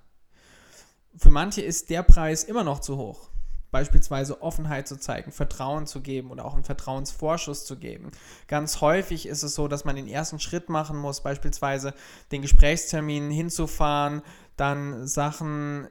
Für 1.17 1.31
manche 1.31 1.63
ist 1.63 1.91
der 1.91 2.03
Preis 2.03 2.45
immer 2.45 2.65
noch 2.65 2.81
zu 2.81 2.97
hoch. 2.97 3.31
Beispielsweise 3.73 4.43
Offenheit 4.43 4.87
zu 4.87 4.97
zeigen, 4.97 5.33
Vertrauen 5.33 5.87
zu 5.87 6.01
geben 6.01 6.31
oder 6.31 6.45
auch 6.45 6.55
einen 6.55 6.65
Vertrauensvorschuss 6.65 7.65
zu 7.65 7.77
geben. 7.77 8.11
Ganz 8.49 8.81
häufig 8.81 9.27
ist 9.27 9.43
es 9.43 9.55
so, 9.55 9.67
dass 9.67 9.85
man 9.85 9.97
den 9.97 10.07
ersten 10.07 10.39
Schritt 10.39 10.69
machen 10.69 10.97
muss, 10.97 11.21
beispielsweise 11.21 11.93
den 12.33 12.43
Gesprächstermin 12.43 13.31
hinzufahren, 13.31 14.23
dann 14.57 15.07
Sachen 15.07 15.89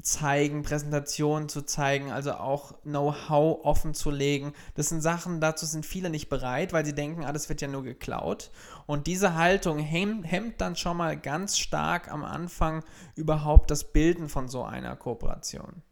zeigen, 0.00 0.62
Präsentationen 0.62 1.48
zu 1.48 1.62
zeigen, 1.62 2.12
also 2.12 2.34
auch 2.34 2.80
Know-how 2.82 3.64
offen 3.64 3.94
zu 3.94 4.10
legen. 4.10 4.52
Das 4.74 4.88
sind 4.88 5.00
Sachen, 5.00 5.40
dazu 5.40 5.66
sind 5.66 5.84
viele 5.84 6.08
nicht 6.08 6.28
bereit, 6.28 6.72
weil 6.72 6.84
sie 6.84 6.94
denken, 6.94 7.24
ah, 7.24 7.34
wird 7.34 7.60
ja 7.60 7.68
nur 7.68 7.82
geklaut. 7.82 8.50
Und 8.86 9.06
diese 9.06 9.34
Haltung 9.34 9.78
hemmt 9.78 10.60
dann 10.60 10.76
schon 10.76 10.96
mal 10.96 11.16
ganz 11.16 11.58
stark 11.58 12.10
am 12.10 12.24
Anfang 12.24 12.84
überhaupt 13.16 13.70
das 13.70 13.92
Bilden 13.92 14.28
von 14.28 14.48
so 14.48 14.62
einer 14.62 14.94
Kooperation. 14.94 15.82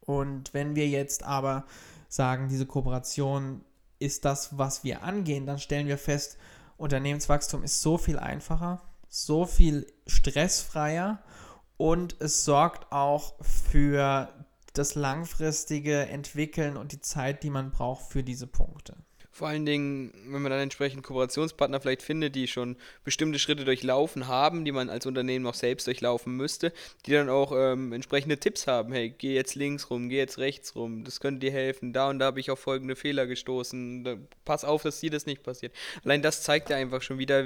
Und 0.00 0.54
wenn 0.54 0.74
wir 0.74 0.88
jetzt 0.88 1.22
aber 1.22 1.66
sagen, 2.08 2.48
diese 2.48 2.64
Kooperation 2.64 3.62
ist 3.98 4.24
das, 4.24 4.56
was 4.56 4.84
wir 4.84 5.02
angehen, 5.02 5.44
dann 5.44 5.58
stellen 5.58 5.86
wir 5.86 5.98
fest, 5.98 6.38
Unternehmenswachstum 6.78 7.62
ist 7.62 7.82
so 7.82 7.98
viel 7.98 8.18
einfacher, 8.18 8.80
so 9.08 9.44
viel 9.44 9.86
stressfreier 10.06 11.18
und 11.78 12.16
es 12.18 12.44
sorgt 12.44 12.92
auch 12.92 13.34
für 13.42 14.28
das 14.74 14.94
langfristige 14.94 16.00
Entwickeln 16.00 16.76
und 16.76 16.92
die 16.92 17.00
Zeit, 17.00 17.42
die 17.42 17.50
man 17.50 17.70
braucht 17.70 18.12
für 18.12 18.22
diese 18.22 18.46
Punkte. 18.46 18.94
Vor 19.30 19.46
allen 19.46 19.66
Dingen, 19.66 20.12
wenn 20.26 20.42
man 20.42 20.50
dann 20.50 20.60
entsprechend 20.60 21.04
Kooperationspartner 21.04 21.80
vielleicht 21.80 22.02
findet, 22.02 22.34
die 22.34 22.48
schon 22.48 22.76
bestimmte 23.04 23.38
Schritte 23.38 23.64
durchlaufen 23.64 24.26
haben, 24.26 24.64
die 24.64 24.72
man 24.72 24.90
als 24.90 25.06
Unternehmen 25.06 25.46
auch 25.46 25.54
selbst 25.54 25.86
durchlaufen 25.86 26.34
müsste, 26.36 26.72
die 27.06 27.12
dann 27.12 27.28
auch 27.28 27.52
ähm, 27.54 27.92
entsprechende 27.92 28.38
Tipps 28.38 28.66
haben. 28.66 28.92
Hey, 28.92 29.14
geh 29.16 29.34
jetzt 29.34 29.54
links 29.54 29.90
rum, 29.90 30.08
geh 30.08 30.16
jetzt 30.16 30.38
rechts 30.38 30.74
rum, 30.74 31.04
das 31.04 31.20
könnte 31.20 31.46
dir 31.46 31.52
helfen. 31.52 31.92
Da 31.92 32.10
und 32.10 32.18
da 32.18 32.26
habe 32.26 32.40
ich 32.40 32.50
auf 32.50 32.58
folgende 32.58 32.96
Fehler 32.96 33.28
gestoßen. 33.28 34.02
Da, 34.02 34.16
pass 34.44 34.64
auf, 34.64 34.82
dass 34.82 34.98
dir 34.98 35.10
das 35.10 35.26
nicht 35.26 35.44
passiert. 35.44 35.72
Allein 36.04 36.20
das 36.20 36.42
zeigt 36.42 36.70
ja 36.70 36.76
einfach 36.76 37.02
schon 37.02 37.18
wieder, 37.18 37.44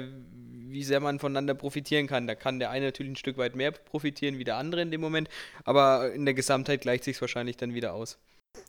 wie 0.73 0.83
sehr 0.83 0.99
man 0.99 1.19
voneinander 1.19 1.53
profitieren 1.53 2.07
kann. 2.07 2.27
Da 2.27 2.35
kann 2.35 2.59
der 2.59 2.69
eine 2.69 2.87
natürlich 2.87 3.13
ein 3.13 3.15
Stück 3.15 3.37
weit 3.37 3.55
mehr 3.55 3.71
profitieren 3.71 4.37
wie 4.37 4.43
der 4.43 4.57
andere 4.57 4.81
in 4.81 4.91
dem 4.91 4.99
Moment, 5.01 5.29
aber 5.63 6.11
in 6.13 6.25
der 6.25 6.33
Gesamtheit 6.33 6.81
gleicht 6.81 7.05
sich 7.05 7.21
wahrscheinlich 7.21 7.55
dann 7.57 7.73
wieder 7.73 7.93
aus. 7.93 8.17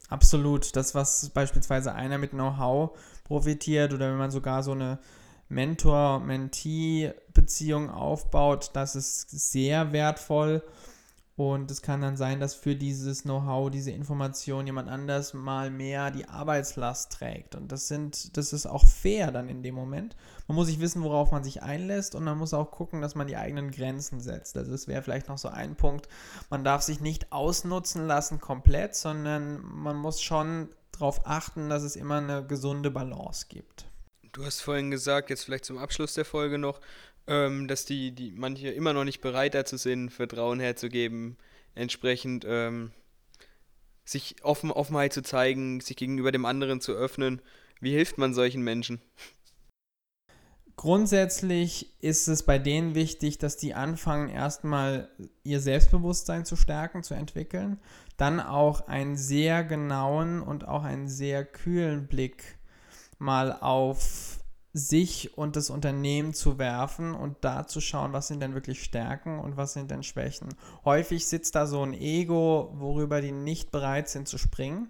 Absolut. 0.09 0.75
Das, 0.77 0.95
was 0.95 1.31
beispielsweise 1.31 1.95
einer 1.95 2.19
mit 2.19 2.31
Know-how 2.31 2.97
profitiert 3.25 3.93
oder 3.93 4.11
wenn 4.11 4.19
man 4.19 4.31
sogar 4.31 4.63
so 4.63 4.71
eine 4.73 4.99
Mentor-Mentee-Beziehung 5.49 7.91
aufbaut, 7.91 8.71
das 8.75 8.95
ist 8.97 9.31
sehr 9.31 9.93
wertvoll. 9.93 10.63
Und 11.37 11.69
es 11.73 11.83
kann 11.83 12.01
dann 12.01 12.17
sein, 12.17 12.39
dass 12.39 12.55
für 12.55 12.77
dieses 12.77 13.23
Know-how, 13.23 13.69
diese 13.69 13.91
Information 13.91 14.67
jemand 14.67 14.89
anders 14.89 15.35
mal 15.35 15.69
mehr 15.69 16.13
die 16.13 16.29
Arbeitslast 16.29 17.13
trägt. 17.13 17.57
Und 17.57 17.73
das 17.73 17.89
sind, 17.89 18.37
das 18.37 18.53
ist 18.53 18.67
auch 18.67 18.85
fair 18.85 19.33
dann 19.33 19.49
in 19.49 19.65
dem 19.65 19.75
Moment. 19.75 20.15
Man 20.47 20.55
muss 20.55 20.69
sich 20.69 20.79
wissen, 20.79 21.03
worauf 21.03 21.33
man 21.33 21.43
sich 21.43 21.61
einlässt 21.61 22.15
und 22.15 22.23
man 22.23 22.39
muss 22.39 22.55
auch 22.55 22.71
gucken, 22.71 23.01
dass 23.01 23.17
man 23.17 23.27
die 23.27 23.37
eigenen 23.37 23.73
Grenzen 23.73 24.21
setzt. 24.21 24.57
Also 24.57 24.71
das 24.71 24.87
wäre 24.87 25.03
vielleicht 25.03 25.29
noch 25.29 25.39
so 25.39 25.49
ein 25.49 25.75
Punkt. 25.75 26.09
Man 26.51 26.63
darf 26.63 26.83
sich 26.83 27.01
nicht 27.01 27.33
ausnutzen 27.33 28.07
lassen 28.07 28.41
komplett, 28.41 28.95
sondern 28.95 29.61
man 29.61 29.97
muss 29.97 30.23
schon 30.23 30.69
darauf 30.93 31.27
achten, 31.27 31.69
dass 31.69 31.83
es 31.83 31.97
immer 31.97 32.19
eine 32.19 32.47
gesunde 32.47 32.93
Balance 32.93 33.47
gibt. 33.49 33.87
Du 34.31 34.45
hast 34.45 34.61
vorhin 34.61 34.91
gesagt, 34.93 35.31
jetzt 35.31 35.45
vielleicht 35.45 35.65
zum 35.65 35.79
Abschluss 35.79 36.15
der 36.15 36.25
Folge 36.25 36.59
noch, 36.59 36.81
ähm, 37.27 37.69
dass 37.69 37.85
die, 37.85 38.13
die 38.13 38.33
manche 38.33 38.69
immer 38.69 38.93
noch 38.93 39.05
nicht 39.05 39.21
bereit 39.21 39.55
dazu 39.55 39.77
sind, 39.77 40.11
Vertrauen 40.11 40.61
herzugeben, 40.61 41.37
entsprechend 41.75 42.45
ähm, 42.47 42.93
sich 44.05 44.37
offen, 44.43 44.71
Offenheit 44.71 45.13
zu 45.13 45.23
zeigen, 45.23 45.81
sich 45.81 45.97
gegenüber 45.97 46.33
dem 46.33 46.45
anderen 46.45 46.81
zu 46.81 46.93
öffnen. 46.93 47.41
Wie 47.81 47.93
hilft 47.93 48.19
man 48.19 48.35
solchen 48.35 48.63
Menschen? 48.63 49.01
Grundsätzlich 50.77 52.03
ist 52.03 52.27
es 52.27 52.43
bei 52.43 52.59
denen 52.59 52.95
wichtig, 52.95 53.39
dass 53.39 53.57
die 53.57 53.75
anfangen, 53.75 54.29
erstmal 54.29 55.09
ihr 55.45 55.61
Selbstbewusstsein 55.61 56.45
zu 56.45 56.57
stärken, 56.57 57.05
zu 57.05 57.15
entwickeln, 57.15 57.79
dann 58.17 58.41
auch 58.41 58.89
einen 58.89 59.17
sehr 59.17 59.63
genauen 59.63 60.43
und 60.43 60.67
auch 60.67 60.83
einen 60.83 61.09
sehr 61.09 61.45
kühlen 61.45 62.09
Blick 62.09 62.59
mal 63.19 63.53
auf 63.53 64.41
sich 64.77 65.39
und 65.39 65.55
das 65.55 65.71
Unternehmen 65.71 66.35
zu 66.35 66.59
werfen 66.59 67.15
und 67.15 67.37
da 67.43 67.67
zu 67.67 67.81
schauen, 67.81 68.13
was 68.13 68.27
sind 68.27 68.41
denn 68.41 68.55
wirklich 68.55 68.83
Stärken 68.83 69.39
und 69.39 69.57
was 69.57 69.73
sind 69.73 69.91
denn 69.93 70.03
Schwächen. 70.03 70.49
Häufig 70.85 71.27
sitzt 71.27 71.55
da 71.55 71.69
so 71.69 71.83
ein 71.83 71.95
Ego, 71.95 72.75
worüber 72.75 73.21
die 73.21 73.31
nicht 73.31 73.71
bereit 73.71 74.09
sind 74.09 74.27
zu 74.27 74.37
springen, 74.37 74.89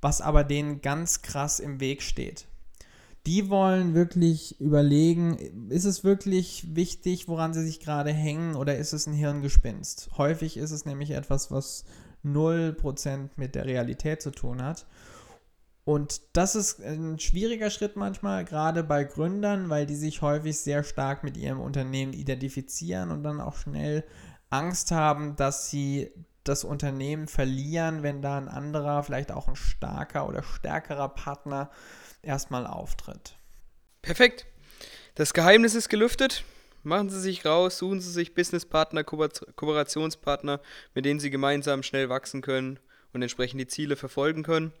was 0.00 0.22
aber 0.22 0.42
denen 0.42 0.80
ganz 0.80 1.20
krass 1.20 1.60
im 1.60 1.80
Weg 1.80 2.00
steht. 2.00 2.46
Die 3.26 3.50
wollen 3.50 3.92
wirklich 3.92 4.58
überlegen, 4.58 5.68
ist 5.68 5.84
es 5.84 6.02
wirklich 6.02 6.74
wichtig, 6.74 7.28
woran 7.28 7.52
sie 7.52 7.62
sich 7.62 7.78
gerade 7.80 8.12
hängen 8.12 8.56
oder 8.56 8.78
ist 8.78 8.94
es 8.94 9.06
ein 9.06 9.12
Hirngespinst? 9.12 10.08
Häufig 10.16 10.56
ist 10.56 10.70
es 10.70 10.86
nämlich 10.86 11.10
etwas, 11.10 11.50
was 11.50 11.84
0% 12.24 13.28
mit 13.36 13.54
der 13.54 13.66
Realität 13.66 14.22
zu 14.22 14.30
tun 14.30 14.62
hat. 14.62 14.86
Und 15.90 16.20
das 16.34 16.54
ist 16.54 16.80
ein 16.80 17.18
schwieriger 17.18 17.68
Schritt 17.68 17.96
manchmal, 17.96 18.44
gerade 18.44 18.84
bei 18.84 19.02
Gründern, 19.02 19.70
weil 19.70 19.86
die 19.86 19.96
sich 19.96 20.22
häufig 20.22 20.60
sehr 20.60 20.84
stark 20.84 21.24
mit 21.24 21.36
ihrem 21.36 21.58
Unternehmen 21.58 22.12
identifizieren 22.12 23.10
und 23.10 23.24
dann 23.24 23.40
auch 23.40 23.56
schnell 23.56 24.04
Angst 24.50 24.92
haben, 24.92 25.34
dass 25.34 25.68
sie 25.68 26.12
das 26.44 26.62
Unternehmen 26.62 27.26
verlieren, 27.26 28.04
wenn 28.04 28.22
da 28.22 28.38
ein 28.38 28.46
anderer, 28.46 29.02
vielleicht 29.02 29.32
auch 29.32 29.48
ein 29.48 29.56
starker 29.56 30.28
oder 30.28 30.44
stärkerer 30.44 31.08
Partner 31.08 31.72
erstmal 32.22 32.68
auftritt. 32.68 33.34
Perfekt. 34.00 34.46
Das 35.16 35.34
Geheimnis 35.34 35.74
ist 35.74 35.88
gelüftet. 35.88 36.44
Machen 36.84 37.10
Sie 37.10 37.20
sich 37.20 37.44
raus, 37.44 37.78
suchen 37.78 38.00
Sie 38.00 38.12
sich 38.12 38.36
Businesspartner, 38.36 39.02
Ko 39.02 39.26
Kooperationspartner, 39.56 40.60
mit 40.94 41.04
denen 41.04 41.18
Sie 41.18 41.30
gemeinsam 41.30 41.82
schnell 41.82 42.08
wachsen 42.08 42.42
können 42.42 42.78
und 43.12 43.22
entsprechend 43.22 43.60
die 43.60 43.66
Ziele 43.66 43.96
verfolgen 43.96 44.44
können. 44.44 44.72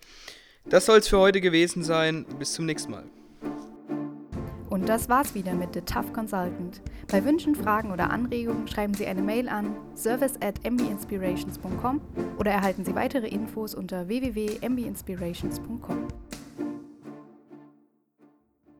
Das 0.64 0.86
soll 0.86 0.98
es 0.98 1.08
für 1.08 1.18
heute 1.18 1.40
gewesen 1.40 1.82
sein. 1.82 2.24
Bis 2.38 2.52
zum 2.52 2.66
nächsten 2.66 2.92
Mal. 2.92 3.04
Und 4.70 4.88
das 4.88 5.08
war's 5.08 5.34
wieder 5.34 5.54
mit 5.54 5.74
The 5.74 5.80
Tough 5.80 6.12
Consultant. 6.12 6.80
Bei 7.08 7.24
Wünschen, 7.24 7.56
Fragen 7.56 7.90
oder 7.90 8.10
Anregungen 8.10 8.68
schreiben 8.68 8.94
Sie 8.94 9.04
eine 9.04 9.20
Mail 9.20 9.48
an 9.48 9.74
service 9.96 10.34
at 10.40 10.64
mbinspirations.com 10.64 12.00
oder 12.38 12.52
erhalten 12.52 12.84
Sie 12.84 12.94
weitere 12.94 13.26
Infos 13.26 13.74
unter 13.74 14.06
www.mbinspirations.com. 14.06 16.06